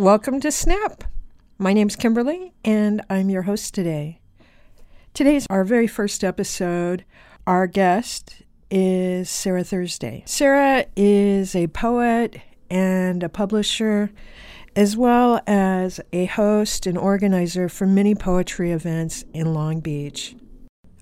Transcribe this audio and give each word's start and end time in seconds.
Welcome 0.00 0.40
to 0.40 0.50
Snap. 0.50 1.04
My 1.58 1.74
name's 1.74 1.94
Kimberly, 1.94 2.54
and 2.64 3.02
I'm 3.10 3.28
your 3.28 3.42
host 3.42 3.74
today. 3.74 4.18
Today's 5.12 5.46
our 5.50 5.62
very 5.62 5.86
first 5.86 6.24
episode. 6.24 7.04
Our 7.46 7.66
guest 7.66 8.40
is 8.70 9.28
Sarah 9.28 9.62
Thursday. 9.62 10.22
Sarah 10.24 10.86
is 10.96 11.54
a 11.54 11.66
poet 11.66 12.40
and 12.70 13.22
a 13.22 13.28
publisher, 13.28 14.10
as 14.74 14.96
well 14.96 15.42
as 15.46 16.00
a 16.14 16.24
host 16.24 16.86
and 16.86 16.96
organizer 16.96 17.68
for 17.68 17.86
many 17.86 18.14
poetry 18.14 18.72
events 18.72 19.26
in 19.34 19.52
Long 19.52 19.80
Beach. 19.80 20.34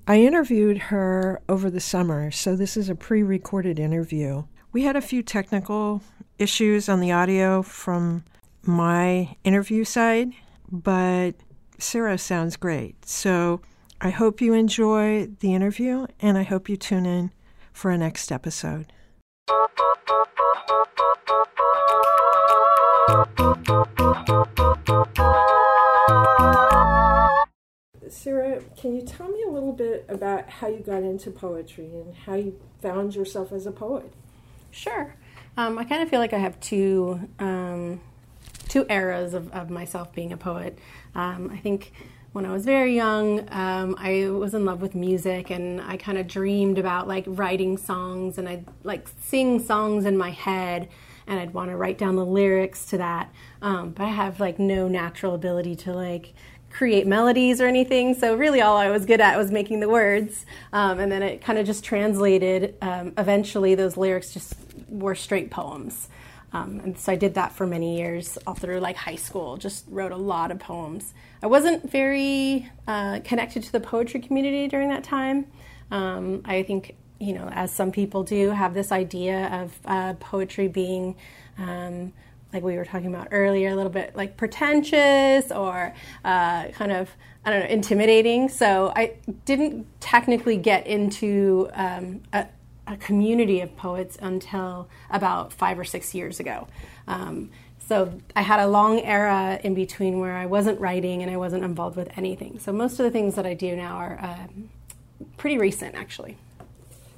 I 0.09 0.23
interviewed 0.23 0.79
her 0.79 1.41
over 1.49 1.71
the 1.71 1.79
summer, 1.79 2.33
so 2.33 2.57
this 2.57 2.77
is 2.77 2.89
a 2.89 2.97
pre 2.97 3.23
recorded 3.23 3.79
interview. 3.79 4.43
We 4.73 4.83
had 4.83 4.97
a 4.97 5.01
few 5.01 5.23
technical 5.23 6.03
issues 6.37 6.89
on 6.89 6.99
the 6.99 7.13
audio 7.13 7.63
from 7.63 8.25
my 8.69 9.35
interview 9.45 9.83
side, 9.83 10.31
but 10.71 11.33
Sarah 11.79 12.19
sounds 12.19 12.57
great. 12.57 13.05
So 13.07 13.63
I 14.01 14.11
hope 14.11 14.41
you 14.41 14.53
enjoy 14.53 15.29
the 15.41 15.55
interview 15.55 16.07
and 16.21 16.37
I 16.37 16.43
hope 16.43 16.69
you 16.69 16.77
tune 16.77 17.07
in 17.07 17.33
for 17.73 17.91
a 17.91 17.99
next 17.99 18.31
episode. 18.31 18.93
Sarah, 28.09 28.61
can 28.77 28.95
you 28.95 29.03
tell 29.03 29.29
me 29.29 29.43
a 29.47 29.51
little 29.51 29.73
bit 29.73 30.05
about 30.09 30.49
how 30.51 30.69
you 30.69 30.81
got 30.81 31.03
into 31.03 31.31
poetry 31.31 31.87
and 31.87 32.15
how 32.15 32.35
you 32.35 32.61
found 32.83 33.15
yourself 33.15 33.53
as 33.53 33.67
a 33.67 33.73
poet? 33.73 34.13
Sure. 34.71 35.15
Um, 35.57 35.79
I 35.79 35.85
kind 35.85 36.03
of 36.03 36.11
feel 36.11 36.21
like 36.21 36.33
I 36.33 36.39
have 36.39 36.61
two 36.61 37.21
um, 37.39 38.01
two 38.69 38.87
eras 38.89 39.35
of, 39.35 39.51
of 39.53 39.71
myself 39.71 40.13
being 40.13 40.33
a 40.33 40.37
poet. 40.37 40.79
Um, 41.15 41.51
I 41.53 41.57
think 41.57 41.93
when 42.33 42.45
I 42.45 42.53
was 42.53 42.65
very 42.65 42.95
young, 42.95 43.49
um, 43.51 43.97
I 43.99 44.29
was 44.29 44.55
in 44.55 44.65
love 44.65 44.83
with 44.83 44.95
music 44.95 45.51
and 45.51 45.81
I 45.81 45.97
kind 45.97 46.19
of 46.19 46.27
dreamed 46.27 46.79
about 46.79 47.09
like 47.09 47.25
writing 47.27 47.77
songs 47.77 48.39
and 48.39 48.49
I'd 48.49 48.67
like 48.85 49.09
sing 49.21 49.61
songs 49.61 50.05
in 50.05 50.17
my 50.17 50.31
head 50.31 50.89
and 51.27 51.41
I'd 51.41 51.53
want 51.53 51.71
to 51.71 51.77
write 51.77 51.99
down 51.99 52.17
the 52.17 52.25
lyrics 52.25 52.87
to 52.87 52.99
that. 52.99 53.33
Um, 53.63 53.91
but 53.91 54.05
I 54.05 54.11
have 54.11 54.41
like 54.41 54.59
no 54.59 54.89
natural 54.89 55.35
ability 55.35 55.77
to 55.77 55.93
like 55.93 56.35
create 56.71 57.07
melodies 57.07 57.61
or 57.61 57.67
anything. 57.67 58.15
So 58.15 58.35
really, 58.35 58.61
all 58.61 58.77
I 58.77 58.91
was 58.91 59.07
good 59.07 59.21
at 59.21 59.37
was 59.37 59.51
making 59.51 59.81
the 59.81 59.89
words, 59.89 60.47
um, 60.73 61.01
and 61.01 61.11
then 61.11 61.23
it 61.23 61.41
kind 61.41 61.59
of 61.59 61.67
just 61.67 61.85
translated. 61.85 62.77
Um, 62.83 63.13
eventually, 63.17 63.75
those 63.75 63.97
lyrics 63.97 64.33
just 64.33 64.55
were 64.89 65.15
straight 65.15 65.51
poems. 65.51 66.09
Um, 66.53 66.81
and 66.83 66.99
so 66.99 67.13
I 67.13 67.17
did 67.17 67.35
that 67.35 67.53
for 67.53 67.67
many 67.67 67.99
years, 67.99 68.39
all 68.47 68.55
through 68.55 68.81
like 68.81 68.97
high 68.97 69.17
school. 69.17 69.57
Just 69.57 69.85
wrote 69.89 70.13
a 70.13 70.17
lot 70.17 70.51
of 70.51 70.59
poems. 70.59 71.13
I 71.43 71.47
wasn't 71.47 71.91
very 71.91 72.71
uh, 72.87 73.21
connected 73.25 73.63
to 73.65 73.73
the 73.73 73.81
poetry 73.81 74.21
community 74.21 74.67
during 74.69 74.89
that 74.89 75.05
time. 75.05 75.47
Um, 75.91 76.43
I 76.45 76.63
think 76.63 76.97
you 77.21 77.33
know, 77.33 77.49
as 77.53 77.73
some 77.73 77.91
people 77.91 78.23
do, 78.23 78.51
have 78.51 78.75
this 78.75 78.93
idea 78.93 79.49
of 79.49 79.79
uh, 79.85 80.15
poetry 80.15 80.69
being 80.69 81.17
um, 81.59 82.13
like 82.53 82.63
we 82.63 82.77
were 82.77 82.85
talking 82.85 83.09
about 83.09 83.29
earlier, 83.31 83.71
a 83.71 83.75
little 83.77 83.93
bit 83.93 84.17
like 84.17 84.37
pretentious 84.37 85.51
or 85.53 85.93
uh, 86.25 86.69
kind 86.69 86.93
of 86.93 87.11
I 87.45 87.51
don't 87.51 87.61
know 87.61 87.67
intimidating. 87.67 88.49
So 88.49 88.93
I 88.95 89.15
didn't 89.45 89.87
technically 90.01 90.57
get 90.57 90.87
into 90.87 91.69
um, 91.75 92.23
a, 92.33 92.47
a, 92.89 92.97
community 92.97 93.61
of 93.61 93.77
poets 93.77 94.19
until 94.21 94.89
about 95.11 95.53
five 95.53 95.79
or 95.79 95.85
six 95.85 96.15
years 96.15 96.41
ago. 96.41 96.69
Um, 97.07 97.51
so 97.87 98.13
I 98.37 98.43
had 98.43 98.61
a 98.61 98.67
long 98.67 99.01
era 99.01 99.59
in 99.65 99.75
between 99.75 100.19
where 100.19 100.37
I 100.37 100.47
wasn't 100.47 100.79
writing 100.81 101.23
and 101.23 101.31
I 101.31 101.37
wasn't 101.37 101.65
involved 101.65 101.97
with 101.97 102.11
anything. 102.17 102.59
So 102.59 102.73
most 102.73 102.99
of 103.01 103.05
the 103.05 103.11
things 103.11 103.35
that 103.37 103.47
I 103.47 103.55
do 103.55 103.75
now 103.77 103.97
are 103.97 104.19
um, 104.21 104.69
pretty 105.37 105.59
recent, 105.59 105.95
actually. 105.95 106.37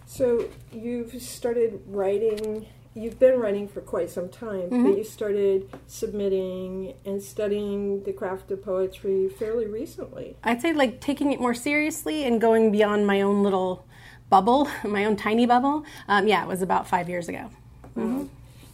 So 0.07 0.49
you've 0.73 1.21
started 1.21 1.83
writing 1.87 2.67
you've 2.95 3.19
been 3.19 3.39
writing 3.39 3.69
for 3.69 3.81
quite 3.81 4.11
some 4.11 4.29
time, 4.29 4.63
mm-hmm. 4.63 4.85
but 4.85 4.99
you 4.99 5.05
started 5.05 5.69
submitting 5.87 6.95
and 7.05 7.23
studying 7.23 8.03
the 8.05 8.13
craft 8.13 8.51
of 8.51 8.63
poetry 8.65 9.29
fairly 9.29 9.67
recently. 9.67 10.37
I'd 10.43 10.61
say 10.61 10.73
like 10.73 11.01
taking 11.01 11.33
it 11.33 11.41
more 11.41 11.55
seriously 11.55 12.25
and 12.25 12.41
going 12.41 12.73
beyond 12.73 13.07
my 13.07 13.21
own 13.21 13.43
little 13.43 13.87
bubble, 14.31 14.69
my 14.85 15.05
own 15.05 15.17
tiny 15.17 15.47
bubble. 15.47 15.85
Um, 16.09 16.27
yeah, 16.27 16.43
it 16.43 16.49
was 16.49 16.63
about 16.63 16.89
five 16.89 17.09
years 17.09 17.29
ago. 17.29 17.51
Mm-hmm. 17.97 18.27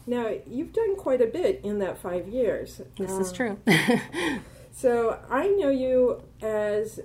Now 0.06 0.31
you've 0.49 0.72
done 0.72 0.94
quite 0.97 1.21
a 1.21 1.27
bit 1.27 1.61
in 1.65 1.81
that 1.81 1.99
five 1.99 2.28
years. 2.28 2.81
This 2.97 3.11
um, 3.11 3.21
is 3.21 3.33
true. 3.33 3.59
so 4.72 5.19
I 5.28 5.49
know 5.49 5.71
you 5.71 6.22
as 6.41 7.00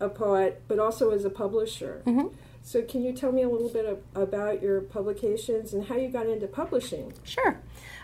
a 0.00 0.08
poet, 0.08 0.62
but 0.66 0.78
also 0.78 1.10
as 1.10 1.24
a 1.24 1.30
publisher. 1.30 2.02
Mm-hmm. 2.06 2.34
So, 2.62 2.82
can 2.82 3.02
you 3.02 3.12
tell 3.12 3.32
me 3.32 3.42
a 3.42 3.48
little 3.48 3.70
bit 3.70 3.86
of, 3.86 3.98
about 4.14 4.62
your 4.62 4.82
publications 4.82 5.72
and 5.72 5.86
how 5.86 5.96
you 5.96 6.08
got 6.08 6.26
into 6.26 6.46
publishing? 6.46 7.12
Sure. 7.24 7.58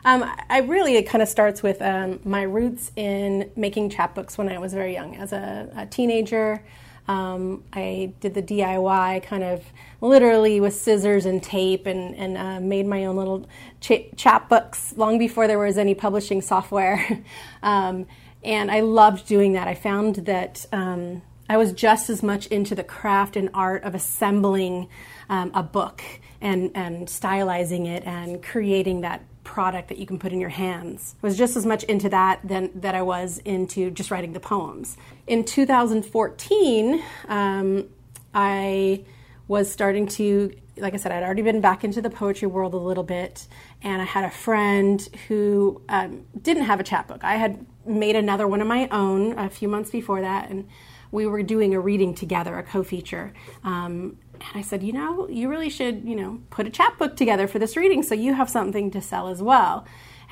Um, 0.05 0.25
I 0.49 0.61
really, 0.61 0.97
it 0.97 1.05
kind 1.05 1.21
of 1.21 1.28
starts 1.28 1.63
with 1.63 1.83
um, 1.83 2.21
my 2.25 2.43
roots 2.43 2.91
in 2.97 3.51
making 3.55 3.91
chapbooks 3.91 4.39
when 4.39 4.49
I 4.49 4.59
was 4.59 4.73
very 4.73 4.95
young. 4.95 5.17
As 5.17 5.33
a, 5.33 5.71
a 5.77 5.87
teenager, 5.87 6.63
um, 7.09 7.62
I 7.72 8.12
did 8.21 8.34
the 8.34 8.43
DIY 8.43 9.22
kind 9.22 9.44
of 9.44 9.65
literally 10.00 10.61
with 10.61 10.75
scissors 10.75 11.25
and 11.25 11.43
tape 11.43 11.87
and, 11.87 12.15
and 12.17 12.37
uh, 12.37 12.61
made 12.61 12.87
my 12.87 13.05
own 13.05 13.17
little 13.17 13.47
ch- 13.81 14.11
chapbooks 14.17 14.97
long 14.97 15.19
before 15.19 15.47
there 15.47 15.59
was 15.59 15.78
any 15.78 15.95
publishing 15.95 16.43
software. 16.43 17.22
Um, 17.62 18.06
and 18.45 18.71
I 18.71 18.81
loved 18.81 19.27
doing 19.27 19.55
that. 19.55 19.66
I 19.66 19.75
found 19.75 20.16
that 20.27 20.66
um, 20.71 21.22
I 21.49 21.56
was 21.56 21.72
just 21.72 22.09
as 22.09 22.22
much 22.22 22.47
into 22.47 22.77
the 22.77 22.84
craft 22.84 23.34
and 23.34 23.50
art 23.53 23.83
of 23.83 23.93
assembling 23.93 24.89
um, 25.28 25.50
a 25.53 25.65
book 25.65 26.00
and, 26.41 26.71
and 26.77 27.09
stylizing 27.09 27.87
it 27.87 28.05
and 28.05 28.41
creating 28.43 29.00
that 29.00 29.22
product 29.47 29.89
that 29.89 29.97
you 29.99 30.07
can 30.07 30.19
put 30.19 30.33
in 30.33 30.41
your 30.41 30.51
hands. 30.51 31.15
I 31.23 31.27
was 31.27 31.39
just 31.39 31.57
as 31.57 31.65
much 31.65 31.84
into 31.84 32.09
that 32.11 32.41
than 32.43 32.71
that 32.81 32.95
I 32.95 33.03
was 33.03 33.39
into 33.39 33.91
just 33.91 34.11
writing 34.11 34.33
the 34.33 34.41
poems. 34.41 34.97
In 35.27 35.45
2014, 35.45 37.03
um, 37.29 37.89
I 38.34 39.05
was 39.49 39.71
starting 39.71 40.09
to, 40.09 40.53
like 40.77 40.95
I 40.95 40.97
said, 40.97 41.12
I'd 41.12 41.23
already 41.23 41.43
been 41.43 41.61
back 41.61 41.84
into 41.84 42.03
the 42.03 42.11
poetry 42.11 42.49
world 42.49 42.75
a 42.75 42.79
little 42.79 43.05
bit, 43.05 43.47
and 43.83 44.03
I 44.03 44.05
had 44.05 44.25
a 44.25 44.31
friend 44.31 45.01
who 45.29 45.81
um, 45.89 46.27
didn't 46.43 46.65
have 46.65 46.81
a 46.81 46.84
chapbook. 46.84 47.23
I 47.23 47.37
had 47.37 47.65
made 47.87 48.17
another 48.17 48.49
one 48.49 48.61
of 48.61 48.67
my 48.67 48.89
own 48.91 49.39
a 49.39 49.49
few 49.49 49.69
months 49.69 49.91
before 49.91 50.21
that, 50.23 50.51
and 50.51 50.69
we 51.13 51.25
were 51.25 51.45
doing 51.45 51.73
a 51.73 51.81
reading 51.81 52.15
together, 52.15 52.59
a 52.59 52.65
co-feature. 52.65 53.33
Um, 53.63 54.19
and 54.41 54.58
I 54.58 54.62
said, 54.62 54.82
you 54.82 54.92
know, 54.92 55.28
you 55.28 55.48
really 55.48 55.70
should, 55.70 56.04
you 56.04 56.16
know, 56.16 56.41
put 56.50 56.66
a 56.66 56.70
chapbook 56.70 57.16
together 57.16 57.47
for 57.47 57.58
this 57.58 57.76
reading 57.76 58.02
so 58.02 58.14
you 58.14 58.34
have 58.34 58.50
something 58.50 58.91
to 58.92 59.00
sell 59.00 59.28
as 59.28 59.42
well. 59.42 59.86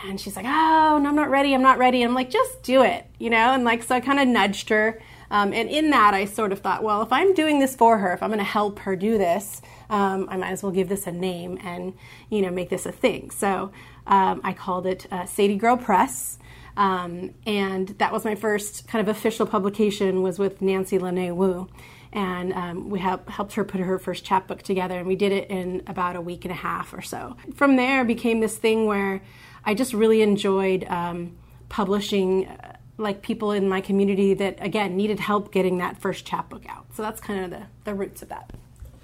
And 0.05 0.21
she's 0.21 0.37
like, 0.37 0.47
oh, 0.47 0.99
no, 1.01 1.09
I'm 1.09 1.15
not 1.15 1.31
ready. 1.31 1.55
I'm 1.55 1.63
not 1.63 1.79
ready. 1.79 2.03
And 2.03 2.11
I'm 2.11 2.15
like, 2.15 2.31
just 2.31 2.63
do 2.63 2.83
it, 2.83 3.07
you 3.19 3.31
know? 3.31 3.53
And 3.53 3.65
like, 3.65 3.83
so 3.83 3.95
I 3.95 4.01
kind 4.01 4.19
of 4.19 4.27
nudged 4.29 4.69
her. 4.69 5.01
Um, 5.31 5.53
and 5.53 5.69
in 5.69 5.91
that, 5.91 6.15
I 6.15 6.27
sort 6.27 6.53
of 6.53 6.61
thought, 6.61 6.83
well, 6.83 7.03
if 7.03 7.13
I'm 7.13 7.35
doing 7.35 7.59
this 7.59 7.75
for 7.75 7.99
her, 7.99 8.13
if 8.13 8.23
I'm 8.23 8.29
going 8.29 8.39
to 8.39 8.45
help 8.45 8.81
her 8.81 8.97
do 8.97 9.19
this, 9.19 9.63
um, 9.91 10.29
I 10.31 10.37
might 10.37 10.51
as 10.51 10.63
well 10.63 10.73
give 10.73 10.89
this 10.89 11.07
a 11.07 11.13
name 11.13 11.59
and, 11.63 11.95
you 12.31 12.43
know, 12.43 12.51
make 12.51 12.69
this 12.69 12.87
a 12.87 12.93
thing. 12.93 13.31
So 13.31 13.73
um, 14.07 14.41
I 14.45 14.53
called 14.53 14.87
it 14.87 15.07
uh, 15.11 15.27
Sadie 15.27 15.57
Girl 15.57 15.77
Press. 15.77 16.39
Um, 16.77 17.35
and 17.47 17.89
that 17.99 18.13
was 18.13 18.25
my 18.25 18.35
first 18.35 18.89
kind 18.89 19.07
of 19.07 19.15
official 19.15 19.47
publication 19.47 20.23
was 20.23 20.39
with 20.39 20.61
Nancy 20.61 20.99
Lynée 20.99 21.35
Woo. 21.35 21.69
And 22.15 22.53
um, 22.53 22.91
we 22.91 23.01
help, 23.01 23.29
helped 23.29 23.55
her 23.55 23.65
put 23.65 23.81
her 23.81 23.99
first 23.99 24.25
chapbook 24.25 24.63
together, 24.63 24.99
and 24.99 25.07
we 25.07 25.17
did 25.17 25.33
it 25.33 25.51
in 25.51 25.83
about 25.89 26.15
a 26.15 26.21
week 26.21 26.45
and 26.45 26.53
a 26.53 26.57
half 26.57 26.95
or 26.95 27.03
so. 27.03 27.37
From 27.55 27.75
there, 27.75 28.05
became 28.05 28.39
this 28.39 28.57
thing 28.57 28.87
where 28.87 29.21
I 29.65 29.75
just 29.75 29.93
really 29.93 30.23
enjoyed 30.23 30.85
um, 30.85 31.37
publishing 31.69 32.47
uh, 32.47 32.77
like 32.97 33.21
people 33.23 33.51
in 33.51 33.69
my 33.69 33.81
community 33.81 34.33
that 34.35 34.57
again 34.61 34.97
needed 34.97 35.19
help 35.19 35.51
getting 35.51 35.79
that 35.79 36.01
first 36.01 36.25
chapbook 36.25 36.65
out. 36.69 36.87
So 36.95 37.03
that's 37.03 37.21
kind 37.21 37.45
of 37.45 37.51
the, 37.51 37.67
the 37.83 37.95
roots 37.95 38.23
of 38.23 38.29
that. 38.29 38.53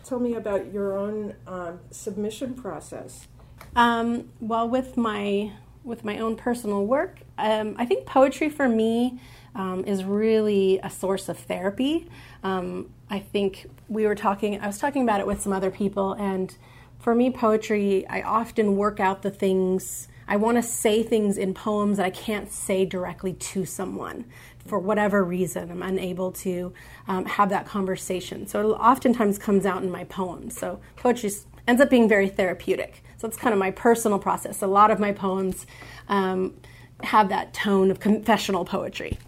Tell 0.04 0.20
me 0.20 0.34
about 0.34 0.72
your 0.72 0.96
own 0.96 1.34
um, 1.48 1.80
submission 1.90 2.54
process. 2.54 3.26
Um, 3.74 4.30
well, 4.40 4.68
with 4.68 4.96
my 4.96 5.52
with 5.82 6.04
my 6.04 6.18
own 6.18 6.36
personal 6.36 6.84
work. 6.86 7.20
Um, 7.38 7.74
I 7.78 7.86
think 7.86 8.06
poetry 8.06 8.48
for 8.48 8.68
me 8.68 9.18
um, 9.54 9.84
is 9.84 10.04
really 10.04 10.78
a 10.82 10.90
source 10.90 11.28
of 11.28 11.38
therapy. 11.38 12.08
Um, 12.42 12.90
I 13.10 13.18
think 13.18 13.66
we 13.88 14.06
were 14.06 14.14
talking, 14.14 14.60
I 14.60 14.66
was 14.66 14.78
talking 14.78 15.02
about 15.02 15.20
it 15.20 15.26
with 15.26 15.42
some 15.42 15.52
other 15.52 15.70
people, 15.70 16.12
and 16.12 16.56
for 17.00 17.14
me, 17.14 17.30
poetry, 17.30 18.06
I 18.08 18.22
often 18.22 18.76
work 18.76 19.00
out 19.00 19.22
the 19.22 19.30
things. 19.30 20.06
I 20.28 20.36
want 20.36 20.58
to 20.58 20.62
say 20.62 21.02
things 21.02 21.36
in 21.36 21.54
poems 21.54 21.96
that 21.96 22.06
I 22.06 22.10
can't 22.10 22.52
say 22.52 22.84
directly 22.84 23.32
to 23.32 23.64
someone 23.64 24.26
for 24.66 24.78
whatever 24.78 25.24
reason. 25.24 25.70
I'm 25.70 25.82
unable 25.82 26.30
to 26.32 26.72
um, 27.08 27.24
have 27.24 27.48
that 27.48 27.66
conversation. 27.66 28.46
So 28.46 28.60
it 28.60 28.74
oftentimes 28.74 29.38
comes 29.38 29.66
out 29.66 29.82
in 29.82 29.90
my 29.90 30.04
poems. 30.04 30.56
So 30.56 30.80
poetry 30.96 31.30
ends 31.66 31.80
up 31.80 31.90
being 31.90 32.08
very 32.08 32.28
therapeutic. 32.28 33.02
So 33.16 33.26
it's 33.26 33.36
kind 33.36 33.52
of 33.52 33.58
my 33.58 33.70
personal 33.70 34.18
process. 34.18 34.62
A 34.62 34.66
lot 34.66 34.90
of 34.90 35.00
my 35.00 35.12
poems 35.12 35.66
um, 36.08 36.54
have 37.02 37.30
that 37.30 37.54
tone 37.54 37.90
of 37.90 37.98
confessional 37.98 38.64
poetry. 38.64 39.18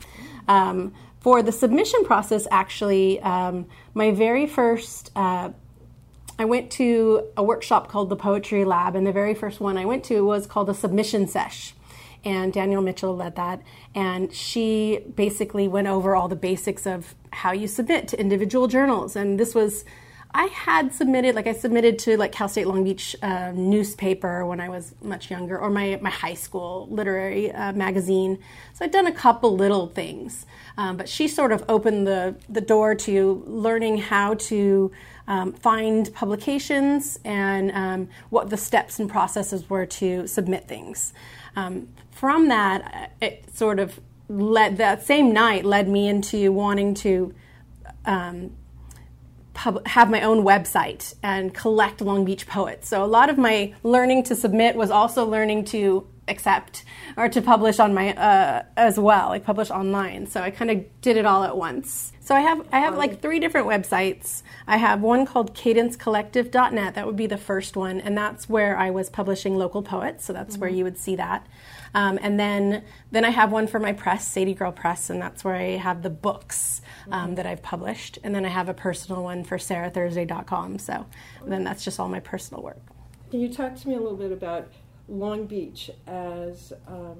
Um, 0.47 0.93
for 1.23 1.41
the 1.41 1.53
submission 1.53 2.05
process, 2.05 2.49
actually, 2.51 3.21
um, 3.21 3.67
my 3.95 4.11
very 4.11 4.45
first, 4.45 5.13
uh, 5.15 5.51
I 6.37 6.45
went 6.45 6.73
to 6.73 7.29
a 7.37 7.45
workshop 7.45 7.89
called 7.89 8.09
the 8.09 8.17
Poetry 8.17 8.65
Lab, 8.65 8.97
and 8.97 9.07
the 9.07 9.13
very 9.13 9.33
first 9.33 9.61
one 9.61 9.79
I 9.79 9.85
went 9.85 10.03
to 10.07 10.23
was 10.23 10.49
called 10.49 10.69
a 10.69 10.75
submission 10.75 11.29
sesh. 11.29 11.75
And 12.25 12.53
Danielle 12.53 12.83
Mitchell 12.83 13.17
led 13.17 13.37
that, 13.37 13.63
and 13.95 14.33
she 14.33 15.01
basically 15.15 15.69
went 15.69 15.87
over 15.87 16.17
all 16.17 16.27
the 16.27 16.37
basics 16.37 16.87
of 16.87 17.15
how 17.31 17.53
you 17.53 17.69
submit 17.69 18.09
to 18.09 18.21
individual 18.21 18.67
journals. 18.67 19.15
And 19.15 19.39
this 19.39 19.55
was 19.55 19.85
I 20.35 20.47
had 20.47 20.95
submitted, 20.95 21.35
like 21.35 21.47
I 21.47 21.53
submitted 21.53 21.99
to 22.01 22.17
like 22.17 22.33
Cal 22.33 22.49
State 22.49 22.67
Long 22.67 22.85
Beach 22.85 23.15
uh, 23.23 23.53
newspaper 23.55 24.47
when 24.47 24.61
I 24.61 24.69
was 24.71 24.95
much 25.03 25.31
younger, 25.31 25.59
or 25.59 25.69
my, 25.69 25.99
my 26.01 26.09
high 26.11 26.35
school 26.35 26.89
literary 26.91 27.53
uh, 27.53 27.73
magazine. 27.73 28.39
So 28.73 28.85
I'd 28.85 28.93
done 28.93 29.07
a 29.07 29.13
couple 29.13 29.55
little 29.55 29.89
things, 29.89 30.47
um, 30.79 30.97
but 30.97 31.09
she 31.09 31.29
sort 31.29 31.53
of 31.53 31.65
opened 31.69 32.07
the 32.07 32.35
the 32.49 32.63
door 32.63 32.95
to 32.95 33.45
learning 33.47 33.99
how 33.99 34.35
to 34.35 34.91
um, 35.29 35.53
find 35.53 36.13
publications 36.15 37.19
and 37.25 37.71
um, 37.73 38.09
what 38.31 38.49
the 38.49 38.57
steps 38.57 38.99
and 38.99 39.11
processes 39.11 39.69
were 39.69 39.87
to 39.87 40.27
submit 40.27 40.67
things. 40.67 41.13
Um, 41.57 41.89
from 42.11 42.49
that, 42.49 43.13
it 43.21 43.55
sort 43.55 43.79
of 43.79 44.01
led 44.29 44.79
that 44.79 45.05
same 45.05 45.33
night 45.33 45.67
led 45.67 45.89
me 45.89 46.09
into 46.09 46.53
wanting 46.53 46.95
to 46.95 47.35
um, 48.07 48.53
pub- 49.55 49.87
have 49.87 50.11
my 50.11 50.23
own 50.23 50.45
website 50.45 51.15
and 51.23 51.55
collect 51.55 52.01
Long 52.01 52.25
Beach 52.25 52.47
poets. 52.47 52.89
So 52.89 53.05
a 53.05 53.07
lot 53.07 53.31
of 53.31 53.39
my 53.39 53.75
learning 53.83 54.25
to 54.25 54.37
submit 54.37 54.77
was 54.77 54.91
also 54.91 55.25
learning 55.25 55.65
to 55.67 56.07
accept 56.29 56.85
or 57.17 57.29
to 57.29 57.43
publish 57.43 57.79
on 57.81 57.95
my 57.95 58.15
uh, 58.15 58.63
as 58.77 58.99
well, 58.99 59.29
like 59.29 59.45
publish 59.45 59.71
online. 59.71 60.27
So 60.27 60.41
I 60.41 60.51
kind 60.51 60.71
of 60.71 61.01
did 61.01 61.17
it 61.17 61.27
all 61.27 61.45
at 61.45 61.57
once. 61.57 62.13
So 62.21 62.35
I 62.35 62.41
have 62.41 62.67
I 62.73 62.81
have 62.81 62.97
like 62.97 63.21
three 63.21 63.41
different 63.41 63.67
websites. 63.67 64.43
I 64.67 64.77
have 64.77 65.01
one 65.01 65.27
called 65.27 65.55
cadencecollective.net. 65.55 66.95
That 66.95 67.07
would 67.07 67.17
be 67.17 67.27
the 67.27 67.37
first 67.37 67.77
one, 67.77 68.01
and 68.01 68.17
that's 68.17 68.49
where 68.49 68.77
I 68.77 68.91
was 68.91 69.11
publishing 69.11 69.57
local 69.57 69.83
poets. 69.83 70.25
So 70.25 70.33
that's 70.33 70.55
mm-hmm. 70.55 70.61
where 70.61 70.71
you 70.71 70.85
would 70.85 70.99
see 70.99 71.17
that. 71.17 71.47
Um, 71.95 72.19
and 72.23 72.39
then 72.39 72.85
then 73.11 73.25
I 73.25 73.31
have 73.31 73.53
one 73.53 73.67
for 73.67 73.79
my 73.79 73.93
press, 73.93 74.27
Sadie 74.27 74.55
Girl 74.55 74.73
Press, 74.73 75.11
and 75.11 75.21
that's 75.21 75.45
where 75.45 75.55
I 75.55 75.77
have 75.77 76.03
the 76.03 76.11
books 76.11 76.81
um, 77.11 77.27
mm-hmm. 77.27 77.35
that 77.37 77.47
I've 77.47 77.63
published. 77.63 78.19
And 78.23 78.35
then 78.35 78.45
I 78.45 78.49
have 78.49 78.69
a 78.69 78.75
personal 78.75 79.23
one 79.23 79.45
for 79.45 79.59
SarahThursday.com. 79.59 80.79
So 80.79 81.07
then 81.47 81.65
that's 81.65 81.85
just 81.85 82.01
all 82.01 82.09
my 82.09 82.21
personal 82.21 82.63
work. 82.63 82.81
Can 83.31 83.41
you 83.41 83.53
talk 83.53 83.77
to 83.77 83.89
me 83.89 83.95
a 83.95 84.01
little 84.01 84.17
bit 84.17 84.33
about 84.33 84.69
Long 85.09 85.47
Beach 85.47 85.91
as 86.07 86.73
um, 86.87 87.17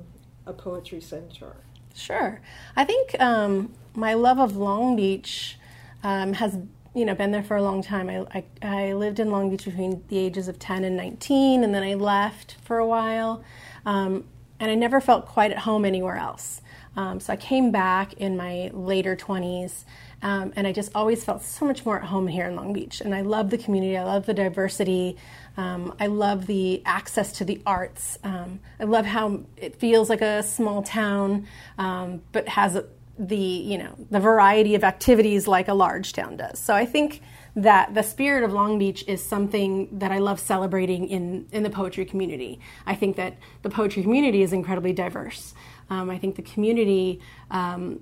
a 0.47 0.53
poetry 0.53 1.01
center? 1.01 1.57
Sure. 1.95 2.41
I 2.77 2.85
think 2.85 3.19
um, 3.21 3.73
my 3.95 4.15
love 4.15 4.39
of 4.39 4.57
Long 4.57 4.97
Beach 4.97 5.59
um, 6.03 6.33
has 6.35 6.59
you 6.95 7.05
know 7.07 7.15
been 7.15 7.31
there 7.31 7.43
for 7.43 7.57
a 7.57 7.63
long 7.63 7.83
time. 7.83 8.11
I, 8.11 8.27
I, 8.35 8.45
I, 8.63 8.93
lived 8.93 9.21
in 9.21 9.31
Long 9.31 9.51
Beach 9.51 9.65
between 9.65 10.03
the 10.09 10.19
ages 10.19 10.49
of 10.49 10.59
10 10.59 10.85
and 10.85 10.97
19, 10.97 11.65
and 11.65 11.75
then 11.75 11.83
I 11.83 11.95
left 11.95 12.57
for 12.63 12.79
a 12.79 12.87
while. 12.87 13.43
Um, 13.87 14.25
and 14.63 14.71
I 14.71 14.77
never 14.77 15.01
felt 15.01 15.27
quite 15.27 15.51
at 15.51 15.59
home 15.59 15.85
anywhere 15.85 16.17
else. 16.17 16.63
Um, 16.97 17.19
so 17.19 17.33
I 17.33 17.37
came 17.37 17.73
back 17.73 18.13
in 18.15 18.37
my 18.37 18.71
later 18.73 19.17
20s, 19.17 19.83
um, 20.23 20.53
and 20.55 20.69
I 20.69 20.73
just 20.73 20.93
always 20.95 21.25
felt 21.25 21.43
so 21.43 21.67
much 21.67 21.85
more 21.85 21.99
at 21.99 22.05
home 22.05 22.29
here 22.29 22.47
in 22.47 22.55
Long 22.55 22.73
Beach. 22.73 23.01
And 23.01 23.13
I 23.13 23.23
love 23.23 23.51
the 23.51 23.59
community, 23.59 23.97
I 23.97 24.05
love 24.05 24.25
the 24.25 24.35
diversity, 24.35 25.17
um, 25.57 25.97
I 25.99 26.07
love 26.07 26.47
the 26.47 26.81
access 26.87 27.33
to 27.39 27.45
the 27.45 27.61
arts. 27.67 28.21
Um, 28.23 28.61
I 28.79 28.85
love 28.85 29.05
how 29.05 29.41
it 29.57 29.75
feels 29.81 30.09
like 30.09 30.21
a 30.21 30.45
small 30.45 30.85
town, 30.85 31.49
um, 31.77 32.23
but 32.31 32.47
has 32.47 32.81
the 33.19 33.37
you 33.37 33.79
know 33.79 33.95
the 34.11 34.21
variety 34.21 34.75
of 34.75 34.85
activities 34.85 35.49
like 35.49 35.67
a 35.67 35.75
large 35.75 36.13
town 36.13 36.37
does. 36.37 36.59
So 36.61 36.73
I 36.73 36.87
think 36.87 37.21
that 37.55 37.95
the 37.95 38.03
spirit 38.03 38.45
of 38.45 38.53
Long 38.53 38.79
Beach 38.79 39.05
is 39.07 39.23
something 39.23 39.99
that 39.99 40.11
I 40.11 40.19
love 40.19 40.41
celebrating 40.41 41.09
in, 41.09 41.47
in 41.53 41.63
the 41.63 41.71
poetry 41.71 42.05
community. 42.05 42.61
I 42.87 42.95
think 42.95 43.17
that 43.17 43.37
the 43.63 43.71
poetry 43.71 44.03
community 44.03 44.43
is 44.43 44.53
incredibly 44.53 44.93
diverse. 44.93 45.55
Um, 45.91 46.09
I 46.09 46.19
think 46.19 46.37
the 46.37 46.43
community 46.43 47.21
um, 47.51 48.01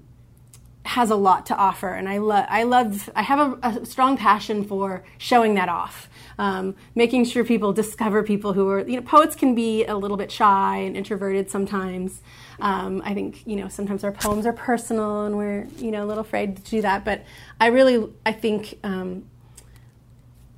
has 0.84 1.10
a 1.10 1.16
lot 1.16 1.46
to 1.46 1.56
offer, 1.56 1.88
and 1.88 2.08
I, 2.08 2.18
lo- 2.18 2.46
I 2.48 2.62
love, 2.62 3.10
I 3.16 3.22
have 3.22 3.40
a, 3.62 3.80
a 3.80 3.86
strong 3.86 4.16
passion 4.16 4.64
for 4.64 5.02
showing 5.18 5.54
that 5.54 5.68
off. 5.68 6.08
Um, 6.38 6.74
making 6.94 7.26
sure 7.26 7.44
people 7.44 7.72
discover 7.72 8.22
people 8.22 8.54
who 8.54 8.66
are, 8.70 8.88
you 8.88 8.96
know, 8.96 9.02
poets 9.02 9.36
can 9.36 9.54
be 9.54 9.84
a 9.84 9.94
little 9.94 10.16
bit 10.16 10.32
shy 10.32 10.78
and 10.78 10.96
introverted 10.96 11.50
sometimes. 11.50 12.22
Um, 12.60 13.02
I 13.04 13.12
think, 13.12 13.46
you 13.46 13.56
know, 13.56 13.68
sometimes 13.68 14.04
our 14.04 14.12
poems 14.12 14.46
are 14.46 14.52
personal 14.54 15.26
and 15.26 15.36
we're, 15.36 15.66
you 15.76 15.90
know, 15.90 16.02
a 16.02 16.06
little 16.06 16.22
afraid 16.22 16.56
to 16.56 16.62
do 16.62 16.80
that. 16.80 17.04
But 17.04 17.24
I 17.60 17.66
really, 17.66 18.08
I 18.24 18.32
think 18.32 18.78
um, 18.84 19.24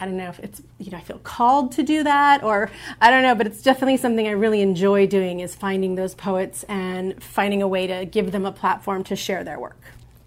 I 0.02 0.04
don't 0.04 0.16
know 0.16 0.30
if 0.30 0.40
it's 0.40 0.60
you 0.78 0.90
know 0.90 0.98
I 0.98 1.00
feel 1.00 1.18
called 1.18 1.70
to 1.72 1.84
do 1.84 2.02
that 2.02 2.42
or 2.42 2.72
I 3.00 3.08
don't 3.08 3.22
know, 3.22 3.36
but 3.36 3.46
it's 3.46 3.62
definitely 3.62 3.98
something 3.98 4.26
I 4.26 4.32
really 4.32 4.60
enjoy 4.60 5.06
doing 5.06 5.38
is 5.38 5.54
finding 5.54 5.94
those 5.94 6.12
poets 6.16 6.64
and 6.64 7.22
finding 7.22 7.62
a 7.62 7.68
way 7.68 7.86
to 7.86 8.04
give 8.04 8.32
them 8.32 8.44
a 8.44 8.50
platform 8.50 9.04
to 9.04 9.14
share 9.14 9.44
their 9.44 9.60
work. 9.60 9.80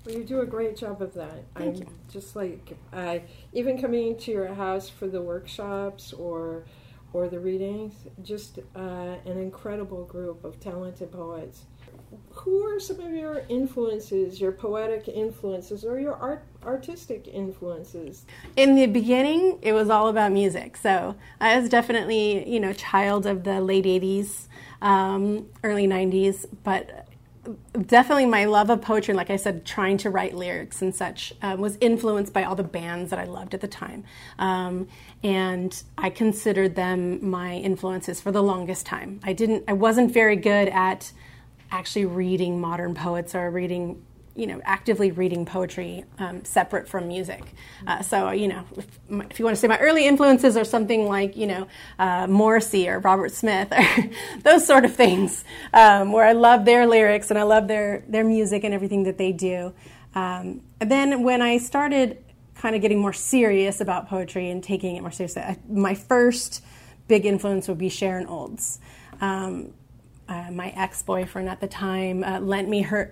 Well, 0.06 0.16
you 0.16 0.24
do 0.24 0.40
a 0.40 0.46
great 0.46 0.78
job 0.78 1.02
of 1.02 1.14
that. 1.16 1.44
Thank 1.58 1.76
I'm 1.76 1.82
you. 1.82 1.88
Just 2.10 2.38
like 2.38 2.78
uh, 2.94 3.18
even 3.52 3.82
coming 3.82 4.16
to 4.20 4.32
your 4.32 4.54
house 4.54 4.88
for 4.88 5.08
the 5.08 5.22
workshops 5.22 6.14
or 6.14 6.64
or 7.12 7.28
the 7.28 7.40
readings, 7.40 7.96
just 8.24 8.60
uh, 8.78 8.80
an 9.26 9.38
incredible 9.38 10.06
group 10.06 10.46
of 10.46 10.58
talented 10.62 11.12
poets 11.12 11.64
who 12.32 12.64
are 12.68 12.80
some 12.80 13.00
of 13.00 13.12
your 13.12 13.44
influences, 13.50 14.40
your 14.40 14.52
poetic 14.52 15.08
influences, 15.08 15.84
or 15.84 16.00
your 16.00 16.16
art 16.16 16.44
artistic 16.64 17.28
influences? 17.28 18.26
In 18.56 18.76
the 18.76 18.88
beginning, 18.88 19.60
it 19.62 19.74
was 19.74 19.90
all 19.90 20.08
about 20.08 20.32
music. 20.32 20.78
So 20.78 21.16
I 21.40 21.60
was 21.60 21.70
definitely, 21.70 22.48
you 22.48 22.60
know, 22.60 22.74
child 22.74 23.26
of 23.26 23.44
the 23.44 23.62
late 23.62 23.86
'80s, 23.86 24.48
um, 24.82 25.48
early 25.64 25.88
'90s, 25.88 26.46
but 26.64 27.08
definitely 27.86 28.26
my 28.26 28.46
love 28.46 28.70
of 28.70 28.82
poetry, 28.82 29.14
like 29.14 29.30
I 29.30 29.36
said, 29.36 29.66
trying 29.66 29.98
to 29.98 30.10
write 30.10 30.34
lyrics 30.34 30.82
and 30.82 30.94
such, 30.94 31.34
um, 31.42 31.60
was 31.60 31.78
influenced 31.80 32.34
by 32.34 32.44
all 32.44 32.56
the 32.56 32.64
bands 32.64 33.10
that 33.12 33.20
I 33.20 33.26
loved 33.26 33.54
at 33.54 33.62
the 33.62 33.68
time. 33.68 34.04
Um, 34.40 34.88
and 35.24 35.84
I 35.98 36.10
considered 36.10 36.76
them 36.76 37.28
my 37.28 37.56
influences 37.56 38.22
for 38.22 38.32
the 38.32 38.42
longest 38.42 38.86
time. 38.86 39.20
I 39.24 39.34
didn't, 39.34 39.64
I 39.68 39.74
wasn't 39.74 40.12
very 40.12 40.36
good 40.36 40.70
at 40.70 41.12
actually 41.72 42.06
reading 42.06 42.60
modern 42.60 42.94
poets 42.94 43.36
or 43.36 43.50
reading 43.50 44.02
you 44.36 44.48
know 44.48 44.62
actively 44.66 45.12
reading 45.12 45.46
poetry 45.46 46.04
um, 46.20 46.44
separate 46.44 46.88
from 46.88 47.08
music. 47.08 47.42
Uh, 47.88 48.02
so 48.02 48.32
you 48.32 48.48
know 48.48 48.66
if, 48.76 49.00
if, 49.32 49.40
you 49.40 49.46
want 49.46 49.56
to 49.56 49.62
say 49.62 49.68
my 49.68 49.80
early 49.80 50.06
influences 50.06 50.58
are 50.58 50.66
something 50.66 51.08
like 51.08 51.38
you 51.38 51.48
know 51.48 51.68
uh, 51.98 52.28
morrissey 52.28 52.90
or 52.90 53.00
robert 53.00 53.32
smith 53.32 53.72
or 53.72 54.10
those 54.44 54.68
sort 54.68 54.84
of 54.84 54.94
things 54.94 55.46
um, 55.74 56.12
where 56.12 56.26
i 56.26 56.34
love 56.34 56.66
their 56.66 56.86
lyrics 56.86 57.30
and 57.30 57.40
i 57.40 57.44
love 57.44 57.68
their 57.68 58.04
their 58.10 58.26
music 58.26 58.64
and 58.64 58.74
everything 58.74 59.04
that 59.04 59.18
they 59.18 59.32
do. 59.32 59.74
Um, 60.14 60.62
and 60.80 60.92
then 60.92 61.24
when 61.24 61.42
i 61.42 61.58
started 61.58 62.22
kind 62.56 62.76
of 62.76 62.82
getting 62.82 63.00
more 63.00 63.14
serious 63.14 63.80
about 63.80 64.10
poetry 64.10 64.50
and 64.50 64.64
taking 64.64 64.96
it 64.98 65.02
more 65.02 65.12
seriously 65.12 65.42
I, 65.42 65.58
my 65.70 65.96
first 65.96 66.62
big 67.08 67.26
influence 67.26 67.68
would 67.68 67.78
be 67.78 67.90
sharon 67.90 68.28
olds. 68.28 68.80
Um, 69.22 69.74
uh, 70.28 70.52
my 70.52 70.70
ex 70.76 71.02
boyfriend 71.04 71.50
at 71.50 71.60
the 71.62 71.68
time 71.68 72.24
uh, 72.24 72.40
lent 72.40 72.68
me 72.68 72.82
her 72.82 73.12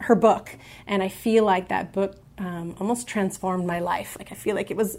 her 0.00 0.14
book, 0.14 0.56
and 0.86 1.02
I 1.02 1.08
feel 1.08 1.44
like 1.44 1.68
that 1.68 1.92
book 1.92 2.16
um, 2.38 2.74
almost 2.80 3.06
transformed 3.06 3.66
my 3.66 3.80
life. 3.80 4.16
Like 4.18 4.32
I 4.32 4.34
feel 4.34 4.56
like 4.56 4.70
it 4.70 4.76
was 4.76 4.98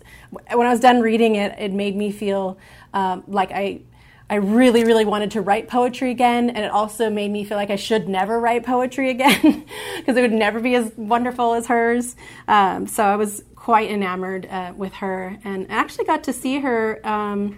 when 0.52 0.68
I 0.68 0.70
was 0.70 0.80
done 0.80 1.02
reading 1.02 1.36
it, 1.36 1.58
it 1.60 1.72
made 1.72 1.96
me 1.96 2.12
feel 2.12 2.58
um, 2.94 3.24
like 3.28 3.52
I. 3.52 3.82
I 4.30 4.36
really, 4.36 4.86
really 4.86 5.04
wanted 5.04 5.32
to 5.32 5.42
write 5.42 5.68
poetry 5.68 6.10
again, 6.10 6.50
and 6.52 6.60
it 6.60 6.72
also 6.72 7.10
made 7.10 7.30
me 7.30 7.44
feel 7.44 7.58
like 7.58 7.70
I 7.70 7.76
should 7.76 8.08
never 8.08 8.40
write 8.40 8.64
poetry 8.64 9.10
again 9.18 9.66
because 9.98 10.16
it 10.16 10.22
would 10.22 10.32
never 10.32 10.62
be 10.62 10.74
as 10.76 10.90
wonderful 10.96 11.54
as 11.54 11.68
hers. 11.68 12.16
Um, 12.48 12.88
so 12.88 13.04
I 13.04 13.18
was 13.18 13.44
quite 13.58 13.92
enamored 13.92 14.46
uh, 14.46 14.72
with 14.74 14.94
her, 14.94 15.38
and 15.44 15.68
I 15.70 15.74
actually 15.74 16.06
got 16.06 16.24
to 16.24 16.32
see 16.32 16.62
her 16.62 17.06
um, 17.06 17.58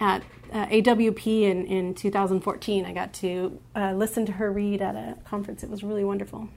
at 0.00 0.22
uh, 0.54 0.66
AWP 0.66 1.42
in, 1.42 1.66
in 1.66 1.94
2014. 1.94 2.86
I 2.86 2.92
got 2.92 3.12
to 3.14 3.60
uh, 3.74 3.92
listen 3.92 4.24
to 4.26 4.32
her 4.32 4.52
read 4.52 4.80
at 4.80 4.94
a 4.94 5.18
conference. 5.24 5.64
It 5.64 5.68
was 5.68 5.82
really 5.82 6.04
wonderful. 6.04 6.48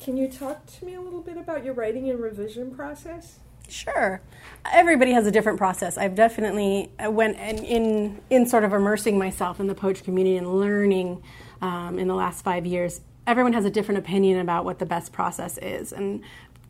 Can 0.00 0.16
you 0.16 0.28
talk 0.28 0.66
to 0.66 0.84
me 0.84 0.94
a 0.94 1.00
little 1.00 1.20
bit 1.20 1.36
about 1.36 1.64
your 1.64 1.74
writing 1.74 2.08
and 2.08 2.18
revision 2.18 2.74
process? 2.74 3.38
Sure. 3.68 4.20
Everybody 4.72 5.12
has 5.12 5.26
a 5.26 5.30
different 5.30 5.58
process. 5.58 5.96
I've 5.96 6.14
definitely 6.14 6.90
uh, 7.04 7.10
went 7.10 7.38
in, 7.38 7.64
in, 7.64 8.20
in 8.30 8.46
sort 8.46 8.64
of 8.64 8.72
immersing 8.72 9.18
myself 9.18 9.60
in 9.60 9.66
the 9.66 9.74
poetry 9.74 10.04
community 10.04 10.36
and 10.36 10.58
learning 10.58 11.22
um, 11.60 11.98
in 11.98 12.08
the 12.08 12.14
last 12.14 12.44
five 12.44 12.66
years. 12.66 13.02
Everyone 13.26 13.52
has 13.52 13.64
a 13.64 13.70
different 13.70 13.98
opinion 13.98 14.40
about 14.40 14.64
what 14.64 14.78
the 14.78 14.86
best 14.86 15.12
process 15.12 15.58
is. 15.58 15.92
And 15.92 16.22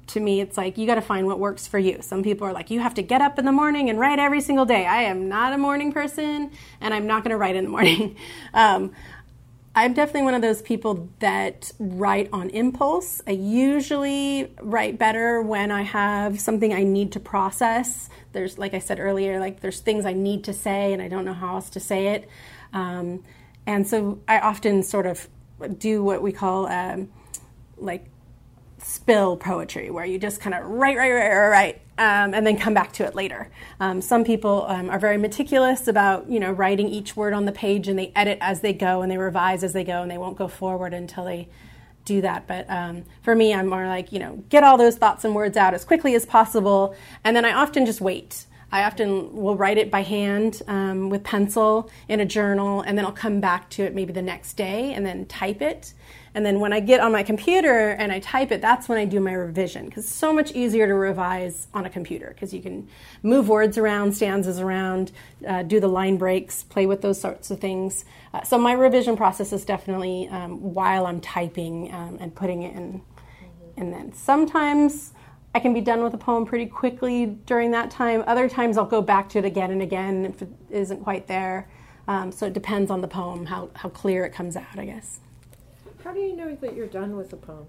to 0.09 0.21
me, 0.21 0.41
it's 0.41 0.57
like 0.57 0.77
you 0.77 0.87
got 0.87 0.97
to 0.97 1.03
find 1.03 1.27
what 1.27 1.39
works 1.39 1.67
for 1.67 1.79
you. 1.79 1.99
Some 2.03 2.23
people 2.23 2.47
are 2.47 2.53
like, 2.53 2.71
you 2.71 2.81
have 2.81 2.95
to 2.95 3.03
get 3.03 3.21
up 3.21 3.39
in 3.39 3.45
the 3.45 3.53
morning 3.53 3.89
and 3.89 3.99
write 3.99 4.19
every 4.19 4.41
single 4.41 4.65
day. 4.65 4.87
I 4.87 5.03
am 5.03 5.29
not 5.29 5.53
a 5.53 5.59
morning 5.59 5.93
person, 5.93 6.51
and 6.81 6.95
I'm 6.95 7.07
not 7.07 7.23
going 7.25 7.31
to 7.31 7.37
write 7.37 7.57
in 7.57 7.65
the 7.65 7.71
morning. 7.71 8.17
Um, 8.53 8.93
I'm 9.77 9.93
definitely 9.93 10.23
one 10.23 10.35
of 10.35 10.43
those 10.43 10.63
people 10.63 11.09
that 11.19 11.73
write 11.81 12.29
on 12.33 12.49
impulse. 12.51 13.21
I 13.27 13.33
usually 13.33 14.55
write 14.61 14.99
better 14.99 15.43
when 15.43 15.73
I 15.73 15.83
have 15.83 16.39
something 16.39 16.73
I 16.73 16.85
need 16.85 17.11
to 17.13 17.21
process. 17.21 18.09
There's, 18.33 18.57
like 18.57 18.73
I 18.75 18.79
said 18.79 19.01
earlier, 19.01 19.41
like 19.41 19.61
there's 19.61 19.81
things 19.81 20.07
I 20.07 20.13
need 20.13 20.45
to 20.45 20.53
say 20.53 20.93
and 20.93 21.03
I 21.03 21.09
don't 21.09 21.25
know 21.25 21.33
how 21.33 21.57
else 21.57 21.71
to 21.71 21.81
say 21.81 22.09
it. 22.09 22.29
Um, 22.73 23.25
and 23.67 23.87
so 23.87 24.21
I 24.29 24.39
often 24.39 24.85
sort 24.85 25.07
of 25.07 25.27
do 25.79 26.05
what 26.05 26.23
we 26.23 26.31
call 26.31 26.69
um, 26.69 27.11
like 27.77 28.07
spill 28.85 29.37
poetry, 29.37 29.91
where 29.91 30.05
you 30.05 30.19
just 30.19 30.41
kind 30.41 30.55
of 30.55 30.65
write, 30.65 30.97
write, 30.97 31.11
write, 31.11 31.29
write, 31.29 31.49
write, 31.49 31.81
um, 31.97 32.35
and 32.35 32.47
then 32.47 32.57
come 32.57 32.75
back 32.75 32.93
to 32.93 33.05
it 33.05 33.15
later. 33.15 33.51
Um, 33.81 34.03
some 34.03 34.25
people 34.25 34.67
um, 34.69 34.91
are 34.91 34.99
very 34.99 35.17
meticulous 35.17 35.89
about 35.89 36.29
you 36.31 36.39
know 36.39 36.53
writing 36.53 36.89
each 36.89 37.17
word 37.17 37.33
on 37.33 37.47
the 37.47 37.53
page, 37.53 37.89
and 37.89 37.99
they 37.99 38.13
edit 38.15 38.39
as 38.41 38.61
they 38.61 38.73
go, 38.73 39.03
and 39.03 39.11
they 39.11 39.19
revise 39.19 39.65
as 39.65 39.73
they 39.73 39.85
go, 39.85 40.03
and 40.03 40.11
they 40.11 40.19
won't 40.19 40.37
go 40.37 40.49
forward 40.49 40.93
until 40.93 41.25
they 41.25 41.49
do 42.05 42.21
that. 42.21 42.47
But 42.47 42.69
um, 42.69 43.05
for 43.23 43.35
me, 43.35 43.55
I'm 43.55 43.67
more 43.67 43.87
like 43.87 44.13
you 44.13 44.19
know 44.19 44.45
get 44.51 44.63
all 44.63 44.77
those 44.77 44.97
thoughts 44.97 45.25
and 45.25 45.35
words 45.35 45.57
out 45.57 45.73
as 45.75 45.85
quickly 45.85 46.15
as 46.15 46.27
possible, 46.27 46.95
and 47.25 47.35
then 47.35 47.45
I 47.45 47.53
often 47.53 47.87
just 47.87 48.01
wait. 48.01 48.47
I 48.71 48.83
often 48.83 49.33
will 49.33 49.57
write 49.57 49.79
it 49.79 49.89
by 49.89 50.03
hand 50.03 50.61
um, 50.67 51.09
with 51.09 51.23
pencil 51.23 51.89
in 52.09 52.19
a 52.19 52.27
journal, 52.27 52.81
and 52.81 52.99
then 52.99 53.05
I'll 53.05 53.13
come 53.13 53.41
back 53.41 53.71
to 53.71 53.85
it 53.85 53.95
maybe 53.95 54.13
the 54.13 54.21
next 54.21 54.55
day 54.55 54.93
and 54.93 55.07
then 55.07 55.27
type 55.27 55.63
it. 55.63 55.95
And 56.35 56.45
then 56.45 56.59
when 56.59 56.73
I 56.73 56.81
get 56.81 56.99
on 56.99 57.13
my 57.13 57.23
computer 57.23 57.91
and 57.91 58.11
I 58.11 58.19
type 58.19 58.51
it, 58.51 58.61
that's 58.61 58.89
when 58.89 58.99
I 58.99 59.05
do 59.05 59.21
my 59.21 59.33
revision 59.33 59.87
because 59.87 60.05
it's 60.05 60.13
so 60.13 60.33
much 60.33 60.51
easier 60.51 60.87
to 60.89 60.95
revise 60.95 61.69
on 61.73 61.87
a 61.87 61.91
computer 61.91 62.31
because 62.35 62.53
you 62.53 62.61
can 62.61 62.89
move 63.23 63.49
words 63.49 63.79
around, 63.79 64.15
stanzas 64.15 64.59
around, 64.59 65.13
uh, 65.47 65.63
do 65.63 65.79
the 65.79 65.89
line 65.89 66.17
breaks, 66.17 66.65
play 66.65 66.87
with 66.87 67.03
those 67.03 67.21
sorts 67.21 67.53
of 67.53 67.61
things. 67.61 68.05
Uh, 68.33 68.43
so 68.43 68.59
my 68.59 68.73
revision 68.73 69.17
process 69.17 69.53
is 69.53 69.65
definitely 69.65 70.29
um, 70.29 70.61
while 70.75 71.07
I'm 71.07 71.21
typing 71.21 71.95
um, 71.95 72.19
and 72.21 72.35
putting 72.35 72.65
it 72.65 72.75
in. 72.75 73.01
And 73.77 73.93
then 73.93 74.13
sometimes 74.13 75.13
I 75.55 75.61
can 75.61 75.73
be 75.73 75.81
done 75.81 76.03
with 76.03 76.15
a 76.15 76.19
poem 76.19 76.47
pretty 76.47 76.67
quickly 76.67 77.27
during 77.27 77.71
that 77.71 77.93
time. 77.93 78.25
Other 78.27 78.49
times 78.49 78.77
I'll 78.77 78.85
go 78.85 79.01
back 79.01 79.29
to 79.31 79.39
it 79.39 79.45
again 79.45 79.71
and 79.71 79.83
again 79.83 80.25
if 80.27 80.43
it 80.43 80.49
isn't 80.69 81.05
quite 81.05 81.29
there. 81.29 81.69
Um, 82.09 82.33
so 82.33 82.47
it 82.47 82.53
depends 82.53 82.91
on 82.91 83.01
the 83.01 83.09
poem, 83.09 83.47
how, 83.47 83.71
how 83.75 83.89
clear 83.89 84.25
it 84.25 84.33
comes 84.33 84.57
out, 84.57 84.79
I 84.79 84.85
guess. 84.85 85.21
How 86.05 86.13
do 86.13 86.21
you 86.21 86.37
know 86.37 86.55
that 86.57 86.77
you're 86.77 86.87
done 86.87 87.17
with 87.17 87.33
a 87.33 87.37
poem? 87.37 87.65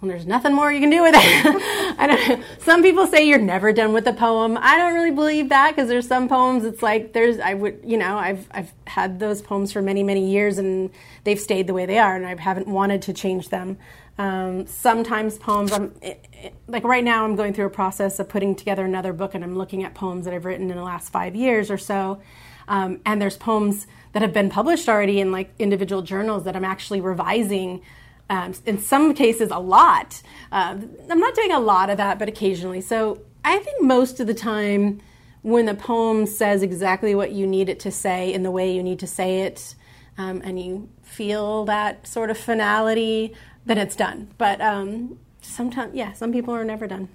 Well, 0.00 0.08
there's 0.08 0.26
nothing 0.26 0.54
more 0.54 0.72
you 0.72 0.80
can 0.80 0.90
do 0.90 1.02
with 1.02 1.14
it. 1.16 2.44
Some 2.62 2.82
people 2.82 3.06
say 3.06 3.28
you're 3.28 3.38
never 3.38 3.72
done 3.72 3.92
with 3.92 4.08
a 4.08 4.12
poem. 4.12 4.58
I 4.60 4.76
don't 4.76 4.92
really 4.94 5.12
believe 5.12 5.48
that 5.50 5.70
because 5.70 5.88
there's 5.88 6.08
some 6.08 6.28
poems. 6.28 6.64
It's 6.64 6.82
like 6.82 7.12
there's 7.12 7.38
I 7.38 7.54
would 7.54 7.78
you 7.84 7.96
know 7.96 8.16
I've 8.18 8.48
I've 8.50 8.72
had 8.88 9.20
those 9.20 9.40
poems 9.40 9.70
for 9.70 9.80
many 9.80 10.02
many 10.02 10.32
years 10.32 10.58
and 10.58 10.90
they've 11.22 11.38
stayed 11.38 11.68
the 11.68 11.74
way 11.74 11.86
they 11.86 12.00
are 12.00 12.16
and 12.16 12.26
I 12.26 12.34
haven't 12.34 12.66
wanted 12.66 13.02
to 13.02 13.12
change 13.12 13.50
them. 13.50 13.78
Um, 14.18 14.66
sometimes 14.66 15.38
poems 15.38 15.70
I'm 15.70 15.94
it, 16.02 16.26
it, 16.32 16.54
like 16.66 16.82
right 16.82 17.04
now 17.04 17.24
I'm 17.24 17.36
going 17.36 17.54
through 17.54 17.66
a 17.66 17.70
process 17.70 18.18
of 18.18 18.28
putting 18.28 18.56
together 18.56 18.84
another 18.84 19.12
book 19.12 19.36
and 19.36 19.44
I'm 19.44 19.56
looking 19.56 19.84
at 19.84 19.94
poems 19.94 20.24
that 20.24 20.34
I've 20.34 20.44
written 20.44 20.72
in 20.72 20.76
the 20.76 20.82
last 20.82 21.12
five 21.12 21.36
years 21.36 21.70
or 21.70 21.78
so. 21.78 22.20
Um, 22.66 23.00
and 23.06 23.22
there's 23.22 23.36
poems 23.36 23.86
that 24.12 24.22
have 24.22 24.32
been 24.32 24.50
published 24.50 24.88
already 24.88 25.20
in 25.20 25.32
like 25.32 25.52
individual 25.58 26.02
journals 26.02 26.44
that 26.44 26.56
I'm 26.56 26.64
actually 26.64 27.00
revising. 27.00 27.82
Um, 28.30 28.54
in 28.66 28.78
some 28.78 29.14
cases, 29.14 29.50
a 29.50 29.58
lot. 29.58 30.22
Uh, 30.50 30.78
I'm 31.10 31.18
not 31.18 31.34
doing 31.34 31.52
a 31.52 31.60
lot 31.60 31.90
of 31.90 31.96
that, 31.96 32.18
but 32.18 32.28
occasionally. 32.28 32.80
So 32.80 33.22
I 33.44 33.58
think 33.58 33.82
most 33.82 34.20
of 34.20 34.26
the 34.26 34.34
time, 34.34 35.00
when 35.42 35.66
the 35.66 35.74
poem 35.74 36.26
says 36.26 36.62
exactly 36.62 37.14
what 37.14 37.32
you 37.32 37.46
need 37.46 37.68
it 37.68 37.80
to 37.80 37.90
say 37.90 38.32
in 38.32 38.42
the 38.42 38.50
way 38.50 38.72
you 38.72 38.82
need 38.82 39.00
to 39.00 39.06
say 39.06 39.40
it, 39.40 39.74
um, 40.18 40.40
and 40.44 40.60
you 40.60 40.88
feel 41.02 41.64
that 41.64 42.06
sort 42.06 42.30
of 42.30 42.38
finality, 42.38 43.34
then 43.66 43.78
it's 43.78 43.96
done. 43.96 44.28
But 44.38 44.60
um, 44.60 45.18
sometimes, 45.40 45.94
yeah, 45.94 46.12
some 46.12 46.32
people 46.32 46.54
are 46.54 46.64
never 46.64 46.86
done. 46.86 47.08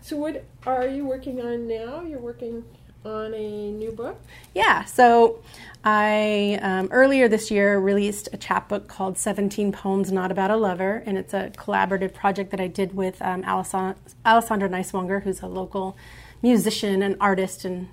So, 0.00 0.16
what 0.16 0.44
are 0.66 0.86
you 0.86 1.04
working 1.04 1.40
on 1.40 1.66
now? 1.66 2.02
You're 2.02 2.20
working 2.20 2.64
on 3.04 3.34
a 3.34 3.70
new 3.72 3.92
book? 3.92 4.20
Yeah, 4.54 4.84
so 4.84 5.42
I 5.88 6.58
um, 6.62 6.88
earlier 6.90 7.28
this 7.28 7.48
year 7.48 7.78
released 7.78 8.28
a 8.32 8.36
chapbook 8.36 8.88
called 8.88 9.16
17 9.16 9.70
Poems 9.70 10.10
Not 10.10 10.32
About 10.32 10.50
a 10.50 10.56
Lover, 10.56 11.04
and 11.06 11.16
it's 11.16 11.32
a 11.32 11.52
collaborative 11.56 12.12
project 12.12 12.50
that 12.50 12.58
I 12.58 12.66
did 12.66 12.96
with 12.96 13.22
um, 13.22 13.44
Alessandra 13.44 14.68
Neiswanger, 14.68 15.22
who's 15.22 15.42
a 15.42 15.46
local 15.46 15.96
musician 16.42 17.02
and 17.02 17.16
artist 17.20 17.64
and 17.64 17.86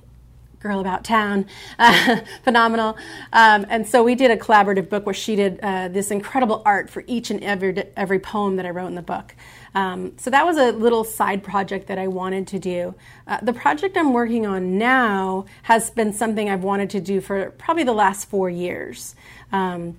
girl 0.63 0.79
about 0.79 1.03
town, 1.03 1.45
uh, 1.77 2.21
phenomenal. 2.43 2.97
Um, 3.33 3.65
and 3.69 3.87
so 3.87 4.01
we 4.01 4.15
did 4.15 4.31
a 4.31 4.37
collaborative 4.37 4.89
book 4.89 5.05
where 5.05 5.13
she 5.13 5.35
did 5.35 5.59
uh, 5.61 5.89
this 5.89 6.09
incredible 6.09 6.63
art 6.65 6.89
for 6.89 7.03
each 7.05 7.29
and 7.29 7.43
every 7.43 7.83
every 7.95 8.19
poem 8.19 8.55
that 8.55 8.65
I 8.65 8.69
wrote 8.69 8.87
in 8.87 8.95
the 8.95 9.01
book. 9.01 9.35
Um, 9.75 10.17
so 10.17 10.29
that 10.29 10.45
was 10.45 10.57
a 10.57 10.71
little 10.71 11.03
side 11.03 11.43
project 11.43 11.87
that 11.87 11.97
I 11.97 12.07
wanted 12.07 12.47
to 12.47 12.59
do. 12.59 12.95
Uh, 13.27 13.39
the 13.41 13.53
project 13.53 13.97
I'm 13.97 14.13
working 14.13 14.45
on 14.45 14.77
now 14.77 15.45
has 15.63 15.89
been 15.89 16.13
something 16.13 16.49
I've 16.49 16.63
wanted 16.63 16.89
to 16.91 17.01
do 17.01 17.21
for 17.21 17.51
probably 17.51 17.83
the 17.83 17.93
last 17.93 18.29
four 18.29 18.49
years. 18.49 19.15
Um, 19.51 19.97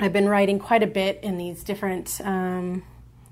I've 0.00 0.12
been 0.12 0.28
writing 0.28 0.58
quite 0.58 0.82
a 0.82 0.86
bit 0.86 1.20
in 1.22 1.38
these 1.38 1.62
different 1.62 2.20
um, 2.24 2.82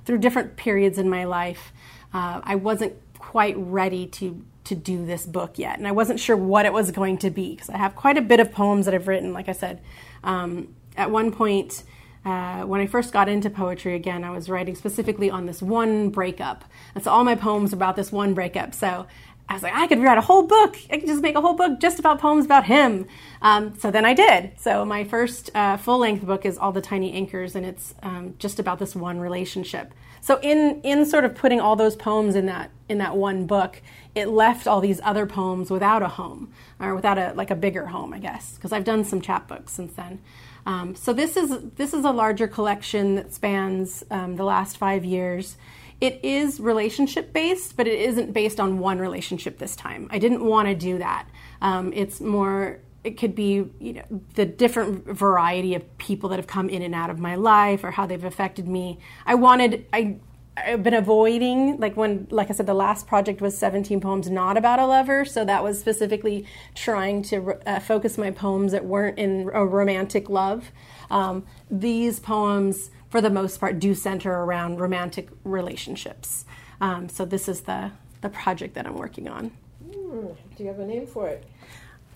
through 0.04 0.18
different 0.18 0.56
periods 0.56 0.98
in 0.98 1.08
my 1.08 1.24
life. 1.24 1.72
Uh, 2.12 2.40
I 2.44 2.54
wasn't 2.56 2.94
quite 3.18 3.56
ready 3.56 4.06
to 4.06 4.44
to 4.70 4.74
do 4.74 5.04
this 5.04 5.26
book 5.26 5.58
yet, 5.58 5.78
and 5.78 5.86
I 5.86 5.92
wasn't 5.92 6.18
sure 6.18 6.36
what 6.36 6.64
it 6.64 6.72
was 6.72 6.90
going 6.90 7.18
to 7.18 7.30
be 7.30 7.50
because 7.50 7.68
I 7.68 7.76
have 7.76 7.94
quite 7.94 8.16
a 8.16 8.22
bit 8.22 8.40
of 8.40 8.50
poems 8.52 8.86
that 8.86 8.94
I've 8.94 9.06
written. 9.06 9.32
Like 9.32 9.48
I 9.48 9.52
said, 9.52 9.80
um, 10.24 10.74
at 10.96 11.10
one 11.10 11.32
point, 11.32 11.82
uh, 12.24 12.62
when 12.62 12.80
I 12.80 12.86
first 12.86 13.12
got 13.12 13.28
into 13.28 13.50
poetry 13.50 13.94
again, 13.94 14.24
I 14.24 14.30
was 14.30 14.48
writing 14.48 14.74
specifically 14.74 15.30
on 15.30 15.46
this 15.46 15.60
one 15.60 16.10
breakup, 16.10 16.64
and 16.94 17.04
so 17.04 17.10
all 17.10 17.24
my 17.24 17.34
poems 17.34 17.72
about 17.72 17.96
this 17.96 18.10
one 18.12 18.32
breakup. 18.32 18.74
So 18.74 19.06
I 19.48 19.54
was 19.54 19.64
like, 19.64 19.74
I 19.74 19.88
could 19.88 19.98
write 19.98 20.16
a 20.16 20.20
whole 20.20 20.44
book. 20.44 20.76
I 20.92 20.98
could 20.98 21.08
just 21.08 21.22
make 21.22 21.34
a 21.34 21.40
whole 21.40 21.54
book 21.54 21.80
just 21.80 21.98
about 21.98 22.20
poems 22.20 22.44
about 22.44 22.66
him. 22.66 23.08
Um, 23.42 23.74
so 23.76 23.90
then 23.90 24.04
I 24.04 24.14
did. 24.14 24.52
So 24.60 24.84
my 24.84 25.02
first 25.02 25.50
uh, 25.56 25.76
full 25.76 25.98
length 25.98 26.24
book 26.24 26.46
is 26.46 26.56
All 26.56 26.70
the 26.70 26.80
Tiny 26.80 27.12
Anchors, 27.12 27.56
and 27.56 27.66
it's 27.66 27.92
um, 28.04 28.34
just 28.38 28.60
about 28.60 28.78
this 28.78 28.94
one 28.94 29.18
relationship. 29.18 29.92
So 30.20 30.38
in 30.40 30.80
in 30.82 31.04
sort 31.04 31.24
of 31.24 31.34
putting 31.34 31.60
all 31.60 31.76
those 31.76 31.96
poems 31.96 32.36
in 32.36 32.46
that 32.46 32.70
in 32.90 32.98
that 32.98 33.16
one 33.16 33.46
book, 33.46 33.80
it 34.14 34.26
left 34.26 34.66
all 34.66 34.80
these 34.80 35.00
other 35.04 35.24
poems 35.24 35.70
without 35.70 36.02
a 36.02 36.08
home 36.08 36.52
or 36.80 36.96
without 36.96 37.16
a 37.16 37.32
like 37.34 37.50
a 37.50 37.54
bigger 37.54 37.86
home, 37.86 38.12
I 38.12 38.18
guess, 38.18 38.54
because 38.56 38.72
I've 38.72 38.84
done 38.84 39.04
some 39.04 39.22
chapbooks 39.22 39.70
since 39.70 39.94
then. 39.94 40.20
Um, 40.66 40.94
so 40.96 41.12
this 41.12 41.36
is 41.36 41.56
this 41.76 41.94
is 41.94 42.04
a 42.04 42.10
larger 42.10 42.48
collection 42.48 43.14
that 43.14 43.32
spans 43.32 44.02
um, 44.10 44.36
the 44.36 44.44
last 44.44 44.76
five 44.76 45.04
years. 45.04 45.56
It 46.00 46.18
is 46.24 46.58
relationship 46.58 47.32
based, 47.32 47.76
but 47.76 47.86
it 47.86 47.98
isn't 48.00 48.32
based 48.32 48.58
on 48.58 48.78
one 48.80 48.98
relationship 48.98 49.58
this 49.58 49.76
time. 49.76 50.08
I 50.10 50.18
didn't 50.18 50.44
want 50.44 50.66
to 50.68 50.74
do 50.74 50.98
that. 50.98 51.28
Um, 51.62 51.92
it's 51.94 52.20
more. 52.20 52.80
It 53.04 53.16
could 53.16 53.34
be 53.34 53.70
you 53.78 53.92
know 53.94 54.04
the 54.34 54.44
different 54.44 55.06
variety 55.06 55.74
of 55.74 55.98
people 55.98 56.28
that 56.30 56.36
have 56.36 56.48
come 56.48 56.68
in 56.68 56.82
and 56.82 56.94
out 56.94 57.08
of 57.08 57.18
my 57.18 57.36
life 57.36 57.84
or 57.84 57.92
how 57.92 58.04
they've 58.06 58.24
affected 58.24 58.66
me. 58.66 58.98
I 59.24 59.36
wanted 59.36 59.86
I 59.92 60.18
I've 60.66 60.82
been 60.82 60.94
avoiding 60.94 61.78
like 61.78 61.96
when 61.96 62.26
like 62.30 62.50
I 62.50 62.54
said 62.54 62.66
the 62.66 62.74
last 62.74 63.06
project 63.06 63.40
was 63.40 63.56
17 63.56 64.00
poems 64.00 64.30
not 64.30 64.56
about 64.56 64.78
a 64.78 64.86
lover 64.86 65.24
so 65.24 65.44
that 65.44 65.62
was 65.62 65.78
specifically 65.80 66.46
trying 66.74 67.22
to 67.24 67.58
uh, 67.66 67.80
focus 67.80 68.18
my 68.18 68.30
poems 68.30 68.72
that 68.72 68.84
weren't 68.84 69.18
in 69.18 69.50
a 69.52 69.64
romantic 69.64 70.28
love 70.28 70.70
um, 71.10 71.44
these 71.70 72.20
poems 72.20 72.90
for 73.10 73.20
the 73.20 73.30
most 73.30 73.58
part, 73.58 73.78
do 73.78 73.94
center 73.94 74.32
around 74.32 74.80
romantic 74.80 75.28
relationships. 75.44 76.44
Um, 76.80 77.08
so 77.08 77.24
this 77.24 77.48
is 77.48 77.62
the 77.62 77.92
the 78.22 78.28
project 78.28 78.74
that 78.74 78.86
I'm 78.86 78.96
working 78.96 79.28
on. 79.28 79.50
Mm, 79.84 80.36
do 80.56 80.62
you 80.62 80.68
have 80.68 80.78
a 80.78 80.86
name 80.86 81.06
for 81.06 81.28
it? 81.28 81.44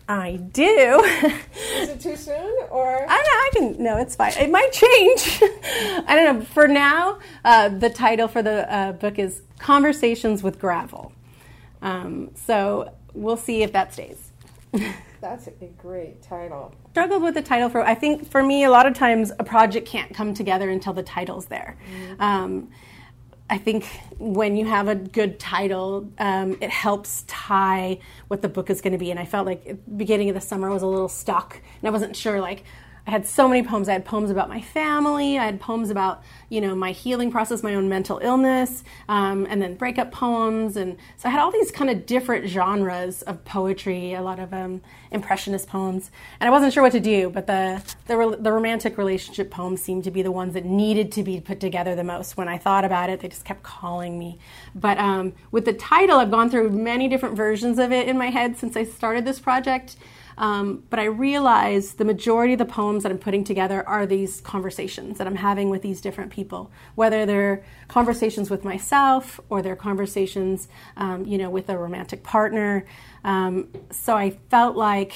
I 0.08 0.36
do. 0.36 1.02
is 1.02 1.88
it 1.88 2.00
too 2.00 2.16
soon, 2.16 2.54
or 2.70 3.06
I, 3.08 3.16
know 3.16 3.16
I 3.16 3.50
can? 3.54 3.82
No, 3.82 3.96
it's 3.96 4.16
fine. 4.16 4.32
It 4.38 4.50
might 4.50 4.70
change. 4.70 5.40
I 6.06 6.14
don't 6.14 6.38
know. 6.38 6.44
For 6.44 6.68
now, 6.68 7.20
uh, 7.44 7.70
the 7.70 7.88
title 7.88 8.28
for 8.28 8.42
the 8.42 8.72
uh, 8.72 8.92
book 8.92 9.18
is 9.18 9.42
"Conversations 9.58 10.42
with 10.42 10.58
Gravel." 10.58 11.12
Um, 11.80 12.30
so 12.34 12.92
we'll 13.14 13.36
see 13.36 13.62
if 13.62 13.72
that 13.72 13.92
stays. 13.94 14.32
That's 15.20 15.46
a 15.46 15.52
great 15.78 16.20
title. 16.22 16.74
Struggled 16.90 17.22
with 17.22 17.34
the 17.34 17.42
title 17.42 17.70
for, 17.70 17.82
I 17.82 17.94
think 17.94 18.30
for 18.30 18.42
me, 18.42 18.64
a 18.64 18.70
lot 18.70 18.86
of 18.86 18.92
times 18.92 19.32
a 19.38 19.44
project 19.44 19.88
can't 19.88 20.12
come 20.14 20.34
together 20.34 20.68
until 20.68 20.92
the 20.92 21.02
title's 21.02 21.46
there. 21.46 21.78
Mm-hmm. 21.90 22.20
Um, 22.20 22.70
I 23.54 23.58
think 23.58 23.84
when 24.18 24.56
you 24.56 24.64
have 24.64 24.88
a 24.88 24.96
good 24.96 25.38
title, 25.38 26.10
um, 26.18 26.56
it 26.60 26.70
helps 26.70 27.22
tie 27.28 28.00
what 28.26 28.42
the 28.42 28.48
book 28.48 28.68
is 28.68 28.80
going 28.80 28.94
to 28.94 28.98
be. 28.98 29.12
And 29.12 29.20
I 29.20 29.26
felt 29.26 29.46
like 29.46 29.78
beginning 29.96 30.28
of 30.28 30.34
the 30.34 30.40
summer 30.40 30.70
was 30.70 30.82
a 30.82 30.88
little 30.88 31.08
stuck, 31.08 31.60
and 31.80 31.88
I 31.88 31.92
wasn't 31.92 32.16
sure 32.16 32.40
like 32.40 32.64
I 33.06 33.10
had 33.10 33.26
so 33.26 33.46
many 33.46 33.62
poems. 33.62 33.88
I 33.90 33.92
had 33.92 34.06
poems 34.06 34.30
about 34.30 34.48
my 34.48 34.62
family. 34.62 35.38
I 35.38 35.44
had 35.44 35.60
poems 35.60 35.90
about, 35.90 36.22
you 36.48 36.62
know, 36.62 36.74
my 36.74 36.92
healing 36.92 37.30
process, 37.30 37.62
my 37.62 37.74
own 37.74 37.86
mental 37.86 38.18
illness, 38.22 38.82
um, 39.10 39.46
and 39.50 39.60
then 39.60 39.74
breakup 39.74 40.10
poems. 40.10 40.78
And 40.78 40.96
so 41.18 41.28
I 41.28 41.32
had 41.32 41.40
all 41.40 41.50
these 41.50 41.70
kind 41.70 41.90
of 41.90 42.06
different 42.06 42.48
genres 42.48 43.20
of 43.22 43.44
poetry, 43.44 44.14
a 44.14 44.22
lot 44.22 44.38
of 44.38 44.54
um, 44.54 44.80
impressionist 45.10 45.68
poems. 45.68 46.10
And 46.40 46.48
I 46.48 46.50
wasn't 46.50 46.72
sure 46.72 46.82
what 46.82 46.92
to 46.92 47.00
do, 47.00 47.28
but 47.28 47.46
the, 47.46 47.82
the, 48.06 48.38
the 48.40 48.50
romantic 48.50 48.96
relationship 48.96 49.50
poems 49.50 49.82
seemed 49.82 50.04
to 50.04 50.10
be 50.10 50.22
the 50.22 50.32
ones 50.32 50.54
that 50.54 50.64
needed 50.64 51.12
to 51.12 51.22
be 51.22 51.40
put 51.40 51.60
together 51.60 51.94
the 51.94 52.04
most. 52.04 52.38
When 52.38 52.48
I 52.48 52.56
thought 52.56 52.86
about 52.86 53.10
it, 53.10 53.20
they 53.20 53.28
just 53.28 53.44
kept 53.44 53.62
calling 53.62 54.18
me. 54.18 54.38
But 54.74 54.96
um, 54.96 55.34
with 55.50 55.66
the 55.66 55.74
title, 55.74 56.20
I've 56.20 56.30
gone 56.30 56.48
through 56.48 56.70
many 56.70 57.08
different 57.08 57.36
versions 57.36 57.78
of 57.78 57.92
it 57.92 58.08
in 58.08 58.16
my 58.16 58.30
head 58.30 58.56
since 58.56 58.78
I 58.78 58.84
started 58.84 59.26
this 59.26 59.40
project. 59.40 59.96
Um, 60.36 60.82
but 60.90 60.98
I 60.98 61.04
realize 61.04 61.94
the 61.94 62.04
majority 62.04 62.54
of 62.54 62.58
the 62.58 62.64
poems 62.64 63.02
that 63.02 63.12
I'm 63.12 63.18
putting 63.18 63.44
together 63.44 63.86
are 63.88 64.06
these 64.06 64.40
conversations 64.40 65.18
that 65.18 65.26
I'm 65.26 65.36
having 65.36 65.70
with 65.70 65.82
these 65.82 66.00
different 66.00 66.30
people, 66.30 66.70
whether 66.94 67.24
they're 67.26 67.64
conversations 67.88 68.50
with 68.50 68.64
myself 68.64 69.40
or 69.48 69.62
they're 69.62 69.76
conversations, 69.76 70.68
um, 70.96 71.24
you 71.24 71.38
know, 71.38 71.50
with 71.50 71.68
a 71.68 71.78
romantic 71.78 72.22
partner. 72.22 72.84
Um, 73.24 73.68
so 73.90 74.16
I 74.16 74.30
felt 74.50 74.76
like 74.76 75.12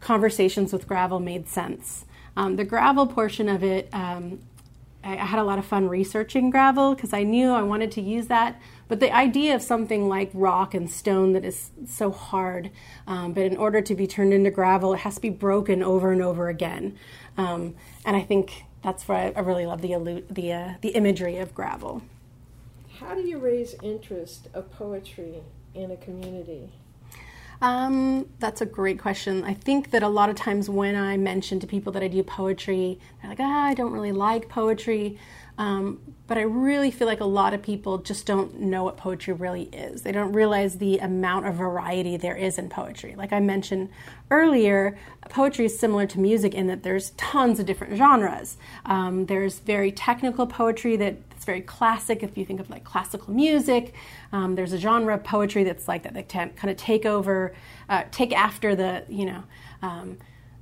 conversations 0.00 0.72
with 0.72 0.86
gravel 0.86 1.20
made 1.20 1.48
sense. 1.48 2.04
Um, 2.36 2.56
the 2.56 2.64
gravel 2.64 3.06
portion 3.06 3.48
of 3.48 3.62
it, 3.62 3.88
um, 3.92 4.40
I, 5.04 5.16
had 5.16 5.38
a 5.38 5.44
lot 5.44 5.58
of 5.58 5.64
fun 5.64 5.88
researching 5.88 6.50
gravel 6.50 6.94
because 6.94 7.12
I 7.12 7.22
knew 7.22 7.50
I 7.50 7.62
wanted 7.62 7.90
to 7.92 8.00
use 8.00 8.28
that 8.28 8.60
but 8.92 9.00
the 9.00 9.10
idea 9.10 9.54
of 9.54 9.62
something 9.62 10.06
like 10.06 10.30
rock 10.34 10.74
and 10.74 10.90
stone 10.90 11.32
that 11.32 11.46
is 11.46 11.70
so 11.88 12.10
hard, 12.10 12.70
um, 13.06 13.32
but 13.32 13.44
in 13.44 13.56
order 13.56 13.80
to 13.80 13.94
be 13.94 14.06
turned 14.06 14.34
into 14.34 14.50
gravel, 14.50 14.92
it 14.92 14.98
has 14.98 15.14
to 15.14 15.20
be 15.22 15.30
broken 15.30 15.82
over 15.82 16.12
and 16.12 16.20
over 16.20 16.50
again. 16.50 16.98
Um, 17.38 17.74
and 18.04 18.14
I 18.14 18.20
think 18.20 18.64
that's 18.82 19.08
why 19.08 19.32
I 19.34 19.40
really 19.40 19.64
love 19.64 19.80
the 19.80 20.24
the 20.28 20.52
uh, 20.52 20.74
the 20.82 20.90
imagery 20.90 21.38
of 21.38 21.54
gravel. 21.54 22.02
How 23.00 23.14
do 23.14 23.22
you 23.22 23.38
raise 23.38 23.74
interest 23.82 24.48
of 24.52 24.70
poetry 24.70 25.36
in 25.72 25.90
a 25.90 25.96
community? 25.96 26.68
Um, 27.62 28.26
that's 28.40 28.60
a 28.60 28.66
great 28.66 28.98
question. 28.98 29.44
I 29.44 29.54
think 29.54 29.92
that 29.92 30.02
a 30.02 30.08
lot 30.08 30.28
of 30.28 30.34
times 30.34 30.68
when 30.68 30.96
I 30.96 31.16
mention 31.16 31.60
to 31.60 31.66
people 31.66 31.92
that 31.92 32.02
I 32.02 32.08
do 32.08 32.24
poetry, 32.24 32.98
they're 33.20 33.30
like, 33.30 33.38
ah, 33.40 33.66
I 33.66 33.74
don't 33.74 33.92
really 33.92 34.10
like 34.10 34.48
poetry. 34.48 35.16
Um, 35.58 36.00
but 36.26 36.38
I 36.38 36.42
really 36.42 36.90
feel 36.90 37.06
like 37.06 37.20
a 37.20 37.24
lot 37.26 37.54
of 37.54 37.62
people 37.62 37.98
just 37.98 38.26
don't 38.26 38.58
know 38.58 38.82
what 38.82 38.96
poetry 38.96 39.32
really 39.32 39.64
is. 39.64 40.02
They 40.02 40.10
don't 40.10 40.32
realize 40.32 40.78
the 40.78 40.98
amount 40.98 41.46
of 41.46 41.54
variety 41.54 42.16
there 42.16 42.34
is 42.34 42.58
in 42.58 42.68
poetry. 42.68 43.14
Like 43.14 43.32
I 43.32 43.38
mentioned 43.38 43.90
earlier, 44.30 44.98
poetry 45.28 45.66
is 45.66 45.78
similar 45.78 46.06
to 46.06 46.18
music 46.18 46.54
in 46.54 46.66
that 46.66 46.82
there's 46.82 47.10
tons 47.10 47.60
of 47.60 47.66
different 47.66 47.96
genres. 47.96 48.56
Um, 48.86 49.26
there's 49.26 49.60
very 49.60 49.92
technical 49.92 50.48
poetry 50.48 50.96
that's 51.42 51.46
very 51.46 51.60
classic, 51.60 52.22
if 52.22 52.38
you 52.38 52.44
think 52.44 52.60
of 52.60 52.70
like 52.70 52.84
classical 52.84 53.34
music. 53.34 53.94
Um, 54.30 54.54
there's 54.54 54.72
a 54.72 54.78
genre 54.78 55.14
of 55.14 55.24
poetry 55.24 55.64
that's 55.64 55.88
like 55.88 56.04
that, 56.04 56.14
that 56.14 56.28
kind 56.28 56.70
of 56.70 56.76
take 56.76 57.04
over, 57.04 57.52
uh, 57.88 58.04
take 58.12 58.32
after 58.32 58.76
the, 58.76 59.04
you 59.08 59.26
know, 59.26 59.42
um, 59.82 60.18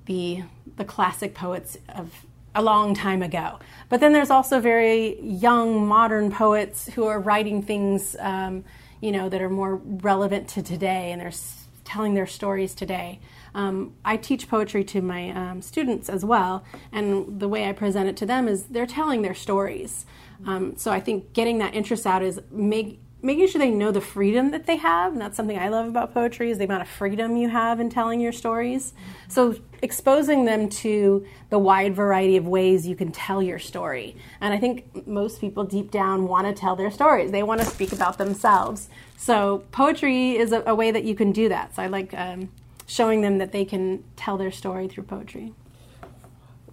the 0.06 0.42
the 0.76 0.84
classic 0.86 1.34
poets 1.34 1.76
of 1.90 2.24
a 2.54 2.62
long 2.62 2.94
time 2.94 3.22
ago. 3.22 3.58
But 3.90 4.00
then 4.00 4.14
there's 4.14 4.30
also 4.30 4.58
very 4.58 5.20
young, 5.20 5.86
modern 5.86 6.30
poets 6.30 6.88
who 6.94 7.04
are 7.04 7.20
writing 7.20 7.62
things, 7.62 8.16
um, 8.18 8.64
you 9.02 9.12
know, 9.12 9.28
that 9.28 9.42
are 9.42 9.50
more 9.50 9.76
relevant 9.84 10.48
to 10.48 10.62
today, 10.62 11.12
and 11.12 11.20
they're 11.20 11.38
telling 11.84 12.14
their 12.14 12.26
stories 12.26 12.74
today. 12.74 13.20
Um, 13.54 13.92
I 14.04 14.16
teach 14.16 14.48
poetry 14.48 14.84
to 14.84 15.02
my 15.02 15.30
um, 15.30 15.60
students 15.60 16.08
as 16.08 16.24
well, 16.24 16.64
and 16.90 17.38
the 17.38 17.48
way 17.48 17.68
I 17.68 17.72
present 17.72 18.08
it 18.08 18.16
to 18.18 18.26
them 18.26 18.48
is 18.48 18.64
they're 18.64 18.86
telling 18.86 19.20
their 19.22 19.34
stories. 19.34 20.06
Um, 20.46 20.76
so 20.76 20.90
I 20.90 21.00
think 21.00 21.32
getting 21.32 21.58
that 21.58 21.74
interest 21.74 22.06
out 22.06 22.22
is 22.22 22.40
make 22.50 23.00
making 23.22 23.46
sure 23.48 23.58
they 23.58 23.70
know 23.70 23.90
the 23.90 24.00
freedom 24.00 24.50
that 24.50 24.66
they 24.66 24.76
have. 24.76 25.12
And 25.12 25.20
that's 25.20 25.36
something 25.36 25.58
i 25.58 25.68
love 25.68 25.86
about 25.86 26.14
poetry 26.14 26.50
is 26.50 26.58
the 26.58 26.64
amount 26.64 26.82
of 26.82 26.88
freedom 26.88 27.36
you 27.36 27.48
have 27.48 27.80
in 27.80 27.90
telling 27.90 28.20
your 28.20 28.32
stories. 28.32 28.94
So 29.28 29.56
exposing 29.82 30.44
them 30.44 30.68
to 30.68 31.26
the 31.50 31.58
wide 31.58 31.94
variety 31.94 32.36
of 32.36 32.46
ways 32.46 32.86
you 32.86 32.96
can 32.96 33.12
tell 33.12 33.42
your 33.42 33.58
story. 33.58 34.16
And 34.40 34.54
i 34.54 34.58
think 34.58 35.06
most 35.06 35.40
people 35.40 35.64
deep 35.64 35.90
down 35.90 36.26
want 36.26 36.46
to 36.46 36.58
tell 36.58 36.76
their 36.76 36.90
stories. 36.90 37.30
They 37.30 37.42
want 37.42 37.60
to 37.60 37.66
speak 37.66 37.92
about 37.92 38.18
themselves. 38.18 38.88
So 39.16 39.64
poetry 39.70 40.36
is 40.36 40.52
a, 40.52 40.62
a 40.66 40.74
way 40.74 40.90
that 40.90 41.04
you 41.04 41.14
can 41.14 41.32
do 41.32 41.48
that. 41.48 41.74
So 41.74 41.82
i 41.82 41.86
like 41.86 42.14
um, 42.14 42.50
showing 42.86 43.20
them 43.20 43.38
that 43.38 43.52
they 43.52 43.64
can 43.64 44.02
tell 44.16 44.36
their 44.36 44.50
story 44.50 44.88
through 44.88 45.04
poetry 45.04 45.52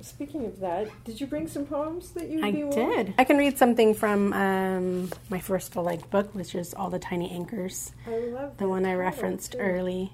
Speaking 0.02 0.46
of 0.46 0.60
that, 0.60 0.90
did 1.04 1.20
you 1.20 1.28
bring 1.28 1.48
some 1.48 1.66
poems 1.66 2.12
that 2.12 2.30
you? 2.30 2.44
I 2.44 2.52
did. 2.52 3.14
I 3.18 3.24
can 3.24 3.38
read 3.38 3.58
something 3.58 3.94
from 3.94 4.32
um, 4.34 5.12
my 5.30 5.40
first 5.40 5.76
length 5.76 6.10
book, 6.10 6.34
which 6.36 6.54
is 6.56 6.74
all 6.74 6.90
the 6.90 7.00
tiny 7.00 7.32
anchors. 7.32 7.92
I 8.06 8.18
love 8.18 8.58
the 8.58 8.70
one 8.70 8.86
I 8.86 8.94
referenced 8.94 9.54
too. 9.54 9.58
early. 9.58 10.14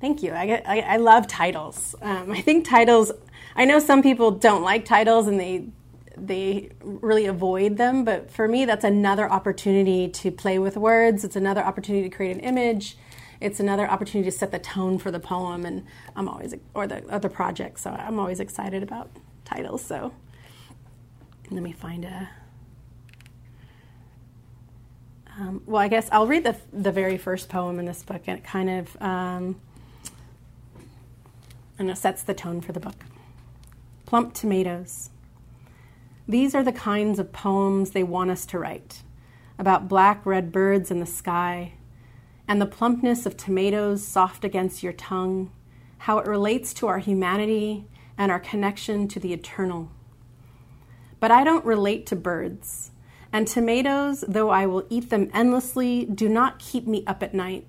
Thank 0.00 0.22
you. 0.22 0.32
I, 0.32 0.46
get, 0.46 0.68
I, 0.68 0.80
I 0.80 0.96
love 0.98 1.26
titles. 1.26 1.94
Um, 2.02 2.30
I 2.30 2.40
think 2.40 2.68
titles. 2.68 3.12
I 3.54 3.64
know 3.64 3.78
some 3.78 4.02
people 4.02 4.30
don't 4.30 4.62
like 4.62 4.84
titles 4.84 5.26
and 5.26 5.40
they 5.40 5.68
they 6.16 6.70
really 6.82 7.26
avoid 7.26 7.76
them, 7.76 8.04
but 8.04 8.30
for 8.30 8.48
me, 8.48 8.64
that's 8.64 8.84
another 8.84 9.30
opportunity 9.30 10.08
to 10.08 10.30
play 10.30 10.58
with 10.58 10.76
words. 10.76 11.24
It's 11.24 11.36
another 11.36 11.62
opportunity 11.62 12.08
to 12.08 12.14
create 12.14 12.36
an 12.36 12.40
image 12.40 12.96
it's 13.40 13.60
another 13.60 13.88
opportunity 13.88 14.30
to 14.30 14.36
set 14.36 14.50
the 14.50 14.58
tone 14.58 14.98
for 14.98 15.10
the 15.10 15.20
poem 15.20 15.64
and 15.64 15.84
i'm 16.14 16.28
always 16.28 16.54
or 16.74 16.86
the 16.86 17.06
other 17.08 17.28
project 17.28 17.78
so 17.78 17.90
i'm 17.90 18.18
always 18.18 18.40
excited 18.40 18.82
about 18.82 19.10
titles. 19.46 19.82
So 19.82 20.12
let 21.50 21.62
me 21.62 21.72
find 21.72 22.04
a. 22.04 22.28
Um, 25.38 25.62
well, 25.66 25.82
I 25.82 25.88
guess 25.88 26.08
I'll 26.12 26.26
read 26.26 26.44
the 26.44 26.56
the 26.72 26.92
very 26.92 27.16
first 27.16 27.48
poem 27.48 27.78
in 27.78 27.86
this 27.86 28.02
book, 28.02 28.22
and 28.26 28.38
it 28.38 28.44
kind 28.44 28.68
of 28.68 29.02
um, 29.02 29.60
and 31.78 31.90
it 31.90 31.96
sets 31.96 32.22
the 32.22 32.34
tone 32.34 32.60
for 32.60 32.72
the 32.72 32.80
book. 32.80 32.96
Plump 34.04 34.34
tomatoes. 34.34 35.10
These 36.28 36.54
are 36.54 36.64
the 36.64 36.72
kinds 36.72 37.18
of 37.18 37.32
poems 37.32 37.90
they 37.92 38.02
want 38.02 38.30
us 38.30 38.46
to 38.46 38.58
write 38.58 39.02
about 39.58 39.88
black 39.88 40.26
red 40.26 40.50
birds 40.50 40.90
in 40.90 40.98
the 40.98 41.06
sky, 41.06 41.74
and 42.48 42.60
the 42.60 42.66
plumpness 42.66 43.26
of 43.26 43.36
tomatoes 43.36 44.06
soft 44.06 44.44
against 44.44 44.82
your 44.82 44.92
tongue, 44.92 45.50
how 45.98 46.18
it 46.18 46.26
relates 46.26 46.72
to 46.74 46.86
our 46.86 46.98
humanity 46.98 47.86
and 48.16 48.30
our 48.30 48.40
connection 48.40 49.08
to 49.08 49.20
the 49.20 49.32
eternal. 49.32 49.90
But 51.18 51.30
I 51.30 51.44
don't 51.44 51.64
relate 51.64 52.06
to 52.06 52.16
birds, 52.16 52.90
and 53.32 53.48
tomatoes, 53.48 54.24
though 54.28 54.50
I 54.50 54.66
will 54.66 54.86
eat 54.88 55.10
them 55.10 55.30
endlessly, 55.34 56.04
do 56.04 56.28
not 56.28 56.58
keep 56.58 56.86
me 56.86 57.04
up 57.06 57.22
at 57.22 57.34
night. 57.34 57.68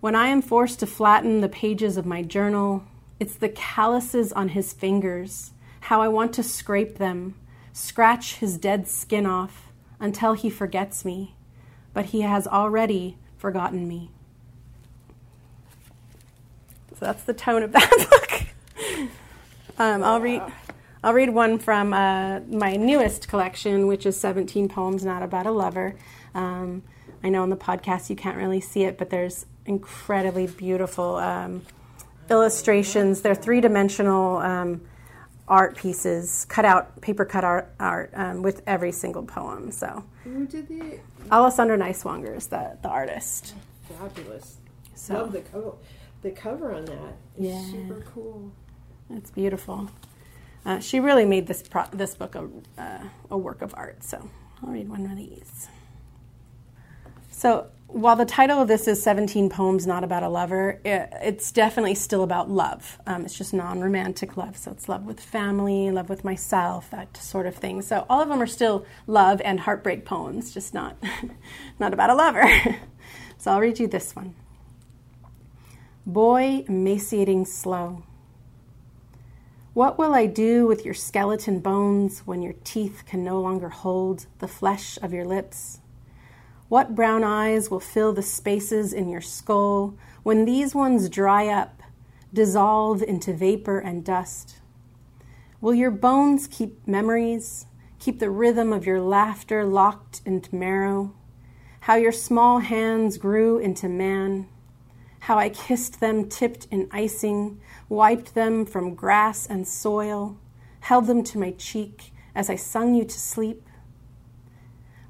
When 0.00 0.14
I 0.14 0.26
am 0.28 0.42
forced 0.42 0.80
to 0.80 0.86
flatten 0.86 1.40
the 1.40 1.48
pages 1.48 1.96
of 1.96 2.04
my 2.04 2.22
journal, 2.22 2.84
it's 3.20 3.36
the 3.36 3.48
calluses 3.48 4.32
on 4.32 4.48
his 4.48 4.72
fingers, 4.72 5.52
how 5.80 6.02
I 6.02 6.08
want 6.08 6.32
to 6.34 6.42
scrape 6.42 6.98
them, 6.98 7.36
scratch 7.72 8.36
his 8.36 8.58
dead 8.58 8.88
skin 8.88 9.26
off 9.26 9.68
until 10.00 10.34
he 10.34 10.50
forgets 10.50 11.04
me, 11.04 11.36
but 11.94 12.06
he 12.06 12.22
has 12.22 12.48
already 12.48 13.16
forgotten 13.42 13.88
me. 13.88 14.08
So 16.90 17.06
that's 17.06 17.24
the 17.24 17.34
tone 17.34 17.64
of 17.64 17.72
that 17.72 17.90
book. 18.10 19.08
Um, 19.78 20.04
I'll 20.04 20.20
read. 20.20 20.42
I'll 21.04 21.12
read 21.12 21.30
one 21.30 21.58
from 21.58 21.92
uh, 21.92 22.38
my 22.48 22.76
newest 22.76 23.26
collection, 23.26 23.88
which 23.88 24.06
is 24.06 24.18
17 24.20 24.68
poems 24.68 25.04
not 25.04 25.24
about 25.24 25.46
a 25.46 25.50
lover. 25.50 25.96
Um, 26.32 26.84
I 27.24 27.28
know 27.30 27.42
on 27.42 27.50
the 27.50 27.56
podcast 27.56 28.08
you 28.08 28.14
can't 28.14 28.36
really 28.36 28.60
see 28.60 28.84
it, 28.84 28.98
but 28.98 29.10
there's 29.10 29.44
incredibly 29.66 30.46
beautiful 30.46 31.16
um, 31.16 31.62
illustrations. 32.30 33.22
They're 33.22 33.34
three 33.34 33.60
dimensional 33.60 34.36
um, 34.36 34.82
art 35.52 35.76
pieces, 35.76 36.46
cut 36.48 36.64
out, 36.64 36.98
paper 37.02 37.26
cut 37.26 37.44
art, 37.44 37.74
art 37.78 38.10
um, 38.14 38.40
with 38.40 38.62
every 38.66 38.90
single 38.90 39.22
poem. 39.22 39.70
So, 39.70 40.02
who 40.24 40.46
did 40.46 40.66
the? 40.66 40.98
Alessandra 41.30 41.76
Neiswanger 41.76 42.34
is 42.34 42.46
the, 42.46 42.78
the 42.82 42.88
artist. 42.88 43.54
Fabulous. 43.86 44.56
So, 44.94 45.14
Love 45.14 45.32
the, 45.32 45.42
co- 45.42 45.78
the 46.22 46.30
cover 46.30 46.74
on 46.74 46.86
that. 46.86 47.16
It's 47.36 47.44
yeah. 47.44 47.70
super 47.70 48.02
cool. 48.14 48.50
It's 49.10 49.30
beautiful. 49.30 49.90
Uh, 50.64 50.78
she 50.78 51.00
really 51.00 51.26
made 51.26 51.46
this 51.46 51.62
pro- 51.62 51.90
this 51.92 52.14
book 52.14 52.34
a, 52.34 52.48
uh, 52.78 53.04
a 53.30 53.36
work 53.36 53.60
of 53.60 53.74
art. 53.76 54.02
So 54.02 54.30
I'll 54.62 54.70
read 54.70 54.88
one 54.88 55.04
of 55.04 55.18
these. 55.18 55.68
So 57.30 57.66
while 57.92 58.16
the 58.16 58.24
title 58.24 58.60
of 58.60 58.68
this 58.68 58.88
is 58.88 59.02
17 59.02 59.50
Poems 59.50 59.86
Not 59.86 60.02
About 60.02 60.22
a 60.22 60.28
Lover, 60.28 60.80
it, 60.82 61.12
it's 61.22 61.52
definitely 61.52 61.94
still 61.94 62.22
about 62.22 62.50
love. 62.50 62.98
Um, 63.06 63.24
it's 63.24 63.36
just 63.36 63.52
non 63.52 63.80
romantic 63.80 64.36
love. 64.36 64.56
So 64.56 64.70
it's 64.70 64.88
love 64.88 65.04
with 65.04 65.20
family, 65.20 65.90
love 65.90 66.08
with 66.08 66.24
myself, 66.24 66.90
that 66.90 67.16
sort 67.18 67.46
of 67.46 67.54
thing. 67.54 67.82
So 67.82 68.06
all 68.08 68.22
of 68.22 68.28
them 68.28 68.40
are 68.40 68.46
still 68.46 68.86
love 69.06 69.42
and 69.42 69.60
heartbreak 69.60 70.06
poems, 70.06 70.54
just 70.54 70.72
not, 70.72 70.96
not 71.78 71.92
about 71.92 72.08
a 72.08 72.14
lover. 72.14 72.50
so 73.38 73.50
I'll 73.50 73.60
read 73.60 73.78
you 73.78 73.86
this 73.86 74.16
one 74.16 74.34
Boy 76.06 76.64
emaciating 76.66 77.44
slow 77.44 78.04
What 79.74 79.98
will 79.98 80.14
I 80.14 80.24
do 80.26 80.66
with 80.66 80.86
your 80.86 80.94
skeleton 80.94 81.60
bones 81.60 82.20
when 82.20 82.40
your 82.40 82.54
teeth 82.64 83.04
can 83.06 83.22
no 83.22 83.38
longer 83.38 83.68
hold 83.68 84.26
the 84.38 84.48
flesh 84.48 84.98
of 85.02 85.12
your 85.12 85.26
lips? 85.26 85.81
What 86.72 86.94
brown 86.94 87.22
eyes 87.22 87.70
will 87.70 87.80
fill 87.80 88.14
the 88.14 88.22
spaces 88.22 88.94
in 88.94 89.10
your 89.10 89.20
skull 89.20 89.94
when 90.22 90.46
these 90.46 90.74
ones 90.74 91.10
dry 91.10 91.48
up, 91.48 91.82
dissolve 92.32 93.02
into 93.02 93.34
vapor 93.34 93.78
and 93.78 94.02
dust? 94.02 94.56
Will 95.60 95.74
your 95.74 95.90
bones 95.90 96.48
keep 96.50 96.88
memories, 96.88 97.66
keep 97.98 98.20
the 98.20 98.30
rhythm 98.30 98.72
of 98.72 98.86
your 98.86 99.02
laughter 99.02 99.66
locked 99.66 100.22
into 100.24 100.56
marrow? 100.56 101.14
How 101.80 101.96
your 101.96 102.10
small 102.10 102.60
hands 102.60 103.18
grew 103.18 103.58
into 103.58 103.90
man? 103.90 104.48
How 105.20 105.36
I 105.36 105.50
kissed 105.50 106.00
them 106.00 106.26
tipped 106.26 106.68
in 106.70 106.88
icing, 106.90 107.60
wiped 107.90 108.34
them 108.34 108.64
from 108.64 108.94
grass 108.94 109.46
and 109.46 109.68
soil, 109.68 110.38
held 110.80 111.06
them 111.06 111.22
to 111.24 111.38
my 111.38 111.50
cheek 111.50 112.14
as 112.34 112.48
I 112.48 112.56
sung 112.56 112.94
you 112.94 113.04
to 113.04 113.20
sleep? 113.20 113.62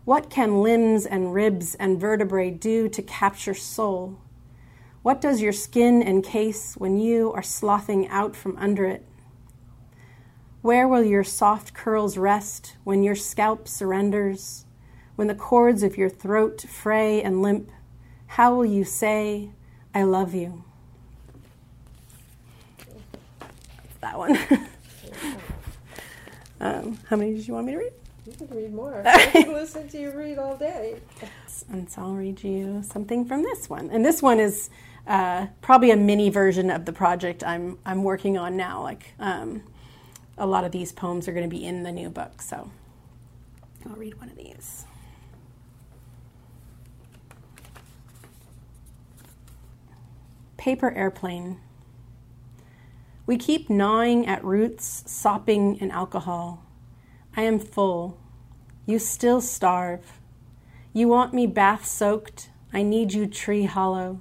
What 0.04 0.30
can 0.30 0.62
limbs 0.62 1.06
and 1.06 1.32
ribs 1.32 1.76
and 1.76 2.00
vertebrae 2.00 2.50
do 2.50 2.88
to 2.88 3.02
capture 3.02 3.54
soul? 3.54 4.18
What 5.02 5.20
does 5.20 5.40
your 5.40 5.52
skin 5.52 6.02
encase 6.02 6.76
when 6.76 6.98
you 6.98 7.32
are 7.32 7.42
slothing 7.42 8.08
out 8.08 8.34
from 8.34 8.56
under 8.56 8.84
it? 8.84 9.06
Where 10.60 10.88
will 10.88 11.04
your 11.04 11.22
soft 11.22 11.72
curls 11.72 12.16
rest 12.16 12.76
when 12.82 13.04
your 13.04 13.14
scalp 13.14 13.68
surrenders? 13.68 14.64
When 15.14 15.28
the 15.28 15.34
cords 15.34 15.84
of 15.84 15.96
your 15.96 16.08
throat 16.08 16.62
fray 16.62 17.22
and 17.22 17.42
limp, 17.42 17.70
how 18.26 18.54
will 18.54 18.64
you 18.64 18.84
say, 18.84 19.50
I 19.94 20.02
love 20.02 20.34
you? 20.34 20.64
That 24.00 24.18
one. 24.18 24.36
um, 26.60 26.98
how 27.08 27.14
many 27.16 27.34
did 27.34 27.46
you 27.46 27.54
want 27.54 27.66
me 27.66 27.72
to 27.72 27.78
read? 27.78 27.92
You 28.26 28.32
can 28.32 28.48
read 28.56 28.72
more. 28.72 29.02
I 29.06 29.26
can 29.26 29.52
listen 29.52 29.88
to 29.88 30.00
you 30.00 30.10
read 30.12 30.38
all 30.38 30.56
day. 30.56 31.00
And 31.70 31.90
so 31.90 32.02
I'll 32.02 32.14
read 32.14 32.42
you 32.42 32.82
something 32.82 33.24
from 33.24 33.42
this 33.42 33.68
one. 33.68 33.90
And 33.90 34.04
this 34.04 34.22
one 34.22 34.38
is 34.38 34.70
uh, 35.06 35.46
probably 35.60 35.90
a 35.90 35.96
mini 35.96 36.30
version 36.30 36.70
of 36.70 36.84
the 36.84 36.92
project 36.92 37.42
I'm 37.42 37.78
I'm 37.84 38.04
working 38.04 38.38
on 38.38 38.56
now. 38.56 38.82
Like 38.82 39.14
um, 39.18 39.62
a 40.38 40.46
lot 40.46 40.64
of 40.64 40.72
these 40.72 40.92
poems 40.92 41.26
are 41.26 41.32
going 41.32 41.48
to 41.48 41.54
be 41.54 41.64
in 41.64 41.82
the 41.82 41.92
new 41.92 42.10
book. 42.10 42.40
So 42.42 42.70
I'll 43.88 43.96
read 43.96 44.18
one 44.20 44.28
of 44.28 44.36
these. 44.36 44.84
Paper 50.56 50.92
airplane. 50.92 51.58
We 53.26 53.36
keep 53.36 53.68
gnawing 53.68 54.26
at 54.26 54.44
roots, 54.44 55.02
sopping 55.06 55.76
in 55.76 55.90
alcohol. 55.90 56.61
I 57.36 57.42
am 57.42 57.58
full. 57.58 58.18
You 58.86 58.98
still 58.98 59.40
starve. 59.40 60.20
You 60.92 61.08
want 61.08 61.34
me 61.34 61.46
bath 61.46 61.86
soaked. 61.86 62.50
I 62.72 62.82
need 62.82 63.12
you 63.12 63.26
tree 63.26 63.64
hollow. 63.64 64.20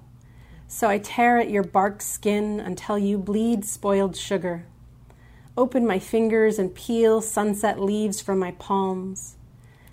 So 0.68 0.88
I 0.88 0.98
tear 0.98 1.38
at 1.38 1.50
your 1.50 1.64
bark 1.64 2.02
skin 2.02 2.60
until 2.60 2.98
you 2.98 3.18
bleed 3.18 3.66
spoiled 3.66 4.16
sugar 4.16 4.66
open 5.58 5.86
my 5.86 6.00
fingers 6.00 6.58
and 6.58 6.74
peel 6.74 7.22
sunset 7.22 7.80
leaves 7.80 8.22
from 8.22 8.40
my 8.40 8.52
palms, 8.52 9.36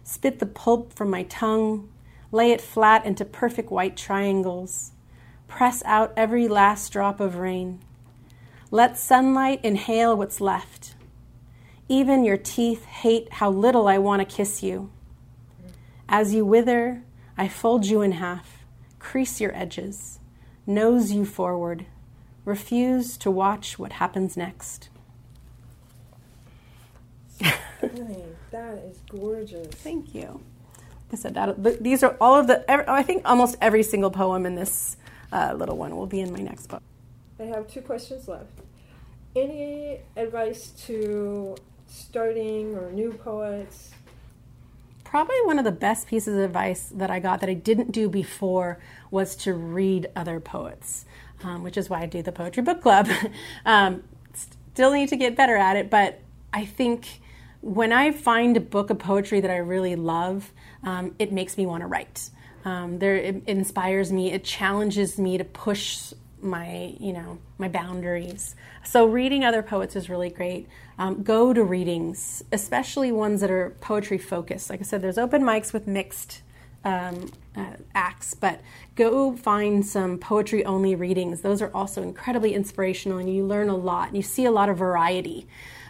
spit 0.04 0.38
the 0.38 0.46
pulp 0.46 0.92
from 0.92 1.10
my 1.10 1.24
tongue, 1.24 1.88
lay 2.30 2.52
it 2.52 2.60
flat 2.60 3.04
into 3.04 3.24
perfect 3.24 3.70
white 3.70 3.96
triangles, 3.96 4.92
press 5.46 5.82
out 5.84 6.12
every 6.16 6.46
last 6.46 6.92
drop 6.92 7.20
of 7.20 7.36
rain. 7.36 7.80
Let 8.70 8.98
sunlight 8.98 9.60
inhale 9.64 10.16
what's 10.16 10.40
left. 10.40 10.94
Even 11.88 12.24
your 12.24 12.36
teeth 12.36 12.84
hate 12.84 13.32
how 13.34 13.50
little 13.50 13.88
I 13.88 13.98
want 13.98 14.20
to 14.20 14.36
kiss 14.36 14.62
you. 14.62 14.90
As 16.08 16.34
you 16.34 16.44
wither, 16.44 17.02
I 17.36 17.48
fold 17.48 17.86
you 17.86 18.02
in 18.02 18.12
half, 18.12 18.64
crease 18.98 19.40
your 19.40 19.54
edges, 19.56 20.18
nose 20.66 21.12
you 21.12 21.24
forward, 21.24 21.86
refuse 22.44 23.16
to 23.18 23.30
watch 23.30 23.78
what 23.78 23.92
happens 23.92 24.36
next. 24.36 24.90
that 27.38 28.78
is 28.84 28.98
gorgeous. 29.08 29.68
Thank 29.68 30.14
you. 30.14 30.42
I 31.12 31.16
said 31.16 31.34
that 31.34 31.82
these 31.82 32.02
are 32.02 32.16
all 32.20 32.34
of 32.38 32.48
the. 32.48 32.64
I 32.90 33.02
think 33.02 33.22
almost 33.24 33.56
every 33.60 33.82
single 33.82 34.10
poem 34.10 34.44
in 34.44 34.56
this 34.56 34.96
uh, 35.32 35.54
little 35.56 35.76
one 35.76 35.96
will 35.96 36.06
be 36.06 36.20
in 36.20 36.32
my 36.32 36.40
next 36.40 36.66
book. 36.66 36.82
I 37.40 37.44
have 37.44 37.66
two 37.68 37.80
questions 37.80 38.28
left. 38.28 38.50
Any 39.34 40.00
advice 40.16 40.70
to 40.86 41.56
starting 41.88 42.74
or 42.76 42.90
new 42.90 43.12
poets? 43.12 43.90
Probably 45.04 45.36
one 45.44 45.58
of 45.58 45.64
the 45.64 45.72
best 45.72 46.06
pieces 46.06 46.36
of 46.36 46.44
advice 46.44 46.92
that 46.94 47.10
I 47.10 47.18
got 47.18 47.40
that 47.40 47.48
I 47.48 47.54
didn't 47.54 47.92
do 47.92 48.08
before 48.08 48.78
was 49.10 49.34
to 49.36 49.54
read 49.54 50.08
other 50.14 50.38
poets, 50.38 51.06
um, 51.42 51.62
which 51.62 51.76
is 51.76 51.88
why 51.88 52.02
I 52.02 52.06
do 52.06 52.22
the 52.22 52.32
poetry 52.32 52.62
book 52.62 52.82
club. 52.82 53.08
um, 53.64 54.02
still 54.34 54.92
need 54.92 55.08
to 55.08 55.16
get 55.16 55.34
better 55.34 55.56
at 55.56 55.76
it, 55.76 55.90
but 55.90 56.20
I 56.52 56.64
think 56.64 57.20
when 57.60 57.92
I 57.92 58.12
find 58.12 58.56
a 58.56 58.60
book 58.60 58.90
of 58.90 58.98
poetry 58.98 59.40
that 59.40 59.50
I 59.50 59.56
really 59.56 59.96
love, 59.96 60.52
um, 60.82 61.14
it 61.18 61.32
makes 61.32 61.56
me 61.56 61.66
want 61.66 61.80
to 61.80 61.86
write. 61.86 62.30
Um, 62.64 62.98
there, 62.98 63.16
it 63.16 63.42
inspires 63.46 64.12
me. 64.12 64.32
It 64.32 64.44
challenges 64.44 65.18
me 65.18 65.38
to 65.38 65.44
push 65.44 66.12
my, 66.42 66.94
you 66.98 67.12
know, 67.12 67.38
my 67.58 67.68
boundaries. 67.68 68.54
So 68.84 69.06
reading 69.06 69.44
other 69.44 69.62
poets 69.62 69.96
is 69.96 70.08
really 70.08 70.30
great. 70.30 70.68
Um, 70.98 71.22
go 71.22 71.52
to 71.52 71.62
readings, 71.62 72.42
especially 72.52 73.12
ones 73.12 73.40
that 73.40 73.50
are 73.50 73.76
poetry 73.80 74.18
focused. 74.18 74.70
Like 74.70 74.80
I 74.80 74.84
said, 74.84 75.02
there's 75.02 75.18
open 75.18 75.42
mics 75.42 75.72
with 75.72 75.86
mixed 75.86 76.42
um, 76.84 77.30
uh, 77.56 77.72
acts, 77.94 78.34
but 78.34 78.60
go 78.94 79.36
find 79.36 79.84
some 79.84 80.18
poetry 80.18 80.64
only 80.64 80.94
readings. 80.94 81.40
Those 81.40 81.60
are 81.60 81.70
also 81.74 82.02
incredibly 82.02 82.54
inspirational, 82.54 83.18
and 83.18 83.32
you 83.32 83.44
learn 83.44 83.68
a 83.68 83.76
lot. 83.76 84.08
And 84.08 84.16
you 84.16 84.22
see 84.22 84.44
a 84.44 84.50
lot 84.50 84.68
of 84.68 84.78
variety 84.78 85.46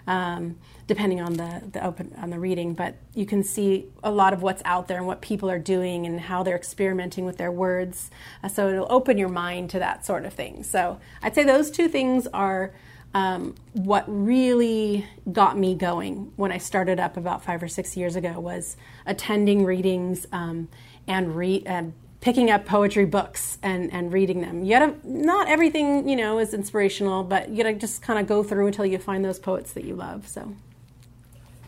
um, 0.09 0.57
depending 0.89 1.21
on 1.21 1.35
the, 1.35 1.63
the 1.71 1.87
open 1.87 2.13
on 2.17 2.31
the 2.31 2.39
reading. 2.39 2.75
But 2.75 2.97
you 3.15 3.27
can 3.27 3.45
see 3.45 3.87
a 4.03 4.11
lot 4.11 4.33
of 4.33 4.43
what's 4.43 4.63
out 4.65 4.89
there 4.89 4.97
and 4.97 5.07
what 5.07 5.21
people 5.21 5.49
are 5.49 5.59
doing 5.59 6.07
and 6.07 6.19
how 6.19 6.43
they're 6.43 6.57
experimenting 6.57 7.25
with 7.25 7.37
their 7.37 7.53
words. 7.53 8.11
Uh, 8.43 8.49
so 8.49 8.69
it'll 8.71 8.91
open 8.91 9.19
your 9.19 9.29
mind 9.29 9.71
to 9.71 9.79
that 9.79 10.05
sort 10.05 10.25
of 10.25 10.33
thing. 10.33 10.65
So 10.65 10.99
I'd 11.23 11.37
say 11.37 11.45
those 11.45 11.71
two 11.71 11.87
things 11.87 12.27
are. 12.27 12.73
Um, 13.15 13.55
what 13.73 14.05
really 14.07 15.07
got 15.33 15.57
me 15.57 15.75
going 15.75 16.31
when 16.37 16.53
I 16.53 16.59
started 16.59 17.01
up 17.01 17.17
about 17.17 17.43
five 17.43 17.63
or 17.63 17.69
six 17.69 17.97
years 17.97 18.17
ago 18.17 18.39
was 18.39 18.77
attending 19.07 19.65
readings 19.65 20.27
um, 20.31 20.69
and 21.07 21.35
read 21.35 21.67
and 21.67 21.95
picking 22.21 22.51
up 22.51 22.67
poetry 22.67 23.05
books 23.05 23.59
and, 23.63 23.93
and 23.93 24.13
reading 24.13 24.41
them. 24.41 24.65
You 24.65 24.71
gotta, 24.71 24.95
not 25.05 25.49
everything, 25.49 26.09
you 26.09 26.17
know, 26.17 26.39
is 26.39 26.53
inspirational, 26.53 27.23
but 27.23 27.49
you 27.49 27.57
gotta 27.63 27.75
just 27.75 28.03
kind 28.03 28.19
of 28.19 28.27
go 28.27 28.43
through 28.43 28.67
until 28.67 28.85
you 28.85 28.99
find 28.99 29.25
those 29.25 29.39
poets 29.39 29.73
that 29.73 29.85
you 29.85 29.95
love, 29.95 30.27
so. 30.27 30.55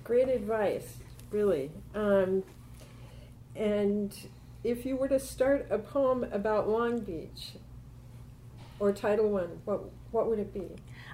Great 0.02 0.28
advice, 0.28 0.96
really. 1.30 1.70
Um, 1.94 2.42
and 3.54 4.16
if 4.64 4.84
you 4.84 4.96
were 4.96 5.08
to 5.08 5.20
start 5.20 5.68
a 5.70 5.78
poem 5.78 6.24
about 6.32 6.68
Long 6.68 7.00
Beach, 7.00 7.52
or 8.80 8.92
title 8.92 9.28
one, 9.28 9.60
what, 9.66 9.84
what 10.10 10.26
would 10.28 10.38
it 10.38 10.52
be? 10.52 10.66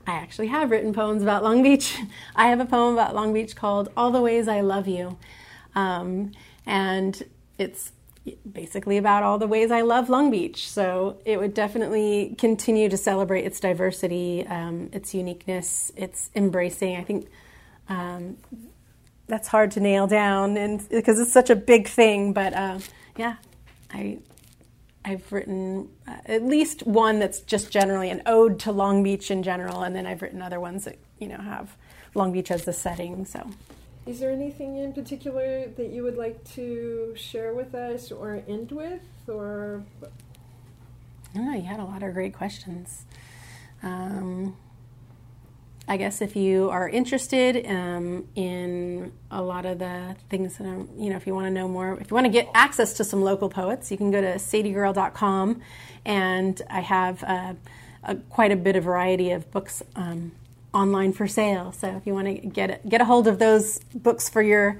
I 0.07 0.13
actually 0.13 0.47
have 0.47 0.71
written 0.71 0.93
poems 0.93 1.23
about 1.23 1.43
Long 1.43 1.63
Beach. 1.63 1.99
I 2.37 2.47
have 2.47 2.61
a 2.61 2.65
poem 2.65 2.95
about 2.95 3.15
Long 3.15 3.35
Beach 3.35 3.55
called 3.55 3.91
All 3.97 4.11
the 4.11 4.23
Ways 4.23 4.49
I 4.49 4.61
Love 4.61 4.89
You. 4.89 5.19
Um, 5.75 6.33
and 6.65 7.23
it's 7.59 7.93
basically 8.51 8.97
about 8.97 9.23
all 9.23 9.39
the 9.39 9.47
ways 9.47 9.71
I 9.71 9.83
love 9.83 10.09
Long 10.09 10.31
Beach. 10.31 10.69
So 10.69 11.19
it 11.25 11.39
would 11.39 11.55
definitely 11.55 12.35
continue 12.39 12.89
to 12.89 12.97
celebrate 12.97 13.45
its 13.45 13.61
diversity, 13.61 14.47
um, 14.47 14.91
its 14.93 15.15
uniqueness, 15.15 15.93
its 15.97 16.31
embracing. 16.35 16.97
I 16.97 17.05
think 17.05 17.29
um, 17.89 18.37
that's 19.29 19.49
hard 19.49 19.73
to 19.73 19.81
nail 19.81 20.07
down, 20.07 20.57
and 20.57 20.87
because 20.89 21.19
it's 21.21 21.33
such 21.33 21.51
a 21.51 21.57
big 21.57 21.89
thing. 21.89 22.33
But 22.33 22.55
uh, 22.55 22.79
yeah, 23.17 23.37
I 23.93 24.19
I've 25.05 25.31
written 25.33 25.89
uh, 26.07 26.17
at 26.27 26.45
least 26.45 26.87
one 26.87 27.19
that's 27.19 27.41
just 27.41 27.71
generally 27.71 28.11
an 28.11 28.23
ode 28.27 28.59
to 28.61 28.73
Long 28.73 29.03
Beach 29.03 29.31
in 29.31 29.43
general, 29.43 29.83
and 29.83 29.95
then 29.95 30.07
I've 30.07 30.23
written 30.23 30.43
other 30.43 30.61
ones 30.61 30.85
that 30.85 30.99
you 31.19 31.29
know 31.29 31.39
have 31.39 31.77
Long 32.15 32.33
Beach 32.33 32.51
as 32.51 32.65
the 32.65 32.73
setting. 32.73 33.25
So. 33.25 33.51
Is 34.07 34.21
there 34.21 34.31
anything 34.31 34.77
in 34.77 34.93
particular 34.93 35.67
that 35.67 35.91
you 35.91 36.05
would 36.05 36.17
like 36.17 36.45
to 36.55 37.13
share 37.17 37.53
with 37.53 37.75
us 37.75 38.13
or 38.13 38.41
end 38.47 38.71
with, 38.71 39.03
or? 39.29 39.85
Oh, 41.37 41.53
you 41.53 41.63
had 41.63 41.81
a 41.81 41.85
lot 41.85 42.05
of 42.05 42.15
great 42.15 42.33
questions. 42.33 43.05
Um, 43.83 44.57
I 45.89 45.97
guess 45.97 46.21
if 46.21 46.37
you 46.37 46.71
are 46.71 46.89
interested 46.89 47.67
um, 47.67 48.29
in 48.37 49.13
a 49.31 49.43
lot 49.43 49.67
of 49.67 49.81
the 49.81 50.17
things 50.29 50.57
that 50.59 50.67
I'm, 50.67 50.89
you 50.97 51.11
know, 51.11 51.17
if 51.17 51.27
you 51.27 51.35
want 51.35 51.47
to 51.47 51.51
know 51.51 51.69
more, 51.69 51.99
if 52.01 52.11
you 52.11 52.15
want 52.15 52.27
to 52.27 52.33
get 52.33 52.49
access 52.55 52.95
to 52.95 53.05
some 53.05 53.23
local 53.23 53.49
poets, 53.49 53.91
you 53.91 53.97
can 53.97 54.13
go 54.13 54.21
to 54.21 54.35
sadiegirl.com, 54.35 55.61
and 56.05 56.63
I 56.71 56.81
have 56.81 57.25
uh, 57.25 57.55
a, 58.05 58.15
quite 58.17 58.53
a 58.53 58.57
bit 58.57 58.77
of 58.77 58.85
variety 58.85 59.33
of 59.33 59.51
books 59.51 59.83
um, 59.97 60.33
online 60.77 61.13
for 61.13 61.27
sale. 61.27 61.73
So 61.73 61.89
if 61.89 62.07
you 62.07 62.15
want 62.15 62.27
to 62.29 62.35
get 62.35 62.89
get 62.89 63.01
a 63.01 63.05
hold 63.05 63.27
of 63.27 63.39
those 63.39 63.79
books 63.95 64.29
for 64.29 64.43
your 64.43 64.79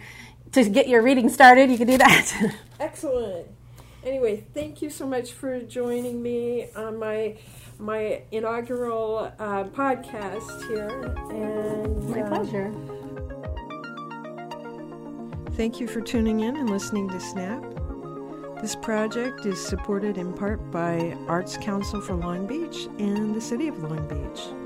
to 0.53 0.69
get 0.69 0.89
your 0.89 1.03
reading 1.03 1.29
started, 1.29 1.71
you 1.71 1.79
can 1.79 1.87
do 1.87 1.99
that. 1.99 2.55
Excellent. 2.81 3.49
Anyway, 4.05 4.45
thank 4.55 4.83
you 4.83 4.91
so 4.91 5.07
much 5.07 5.33
for 5.33 5.61
joining 5.61 6.23
me 6.23 6.69
on 6.77 6.99
my 6.99 7.37
my 7.79 8.23
inaugural 8.31 9.33
uh, 9.39 9.65
podcast 9.65 10.69
here. 10.69 10.89
And 11.31 12.09
my 12.09 12.23
uh, 12.23 12.29
pleasure. 12.29 12.73
Thank 15.57 15.81
you 15.81 15.89
for 15.89 16.03
tuning 16.03 16.41
in 16.41 16.57
and 16.57 16.69
listening 16.69 17.09
to 17.09 17.19
Snap. 17.19 17.65
This 18.61 18.77
project 18.77 19.45
is 19.47 19.65
supported 19.65 20.19
in 20.19 20.33
part 20.33 20.71
by 20.71 21.17
Arts 21.29 21.57
Council 21.57 22.01
for 22.01 22.15
Long 22.15 22.47
Beach 22.47 22.89
and 22.99 23.35
the 23.35 23.41
City 23.41 23.69
of 23.69 23.83
Long 23.83 24.07
Beach. 24.09 24.66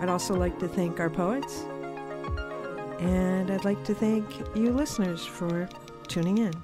I'd 0.00 0.08
also 0.08 0.34
like 0.34 0.58
to 0.60 0.68
thank 0.68 0.98
our 0.98 1.10
poets, 1.10 1.60
and 3.00 3.50
I'd 3.50 3.64
like 3.64 3.84
to 3.84 3.94
thank 3.94 4.24
you 4.56 4.72
listeners 4.72 5.24
for 5.24 5.68
tuning 6.08 6.38
in. 6.38 6.54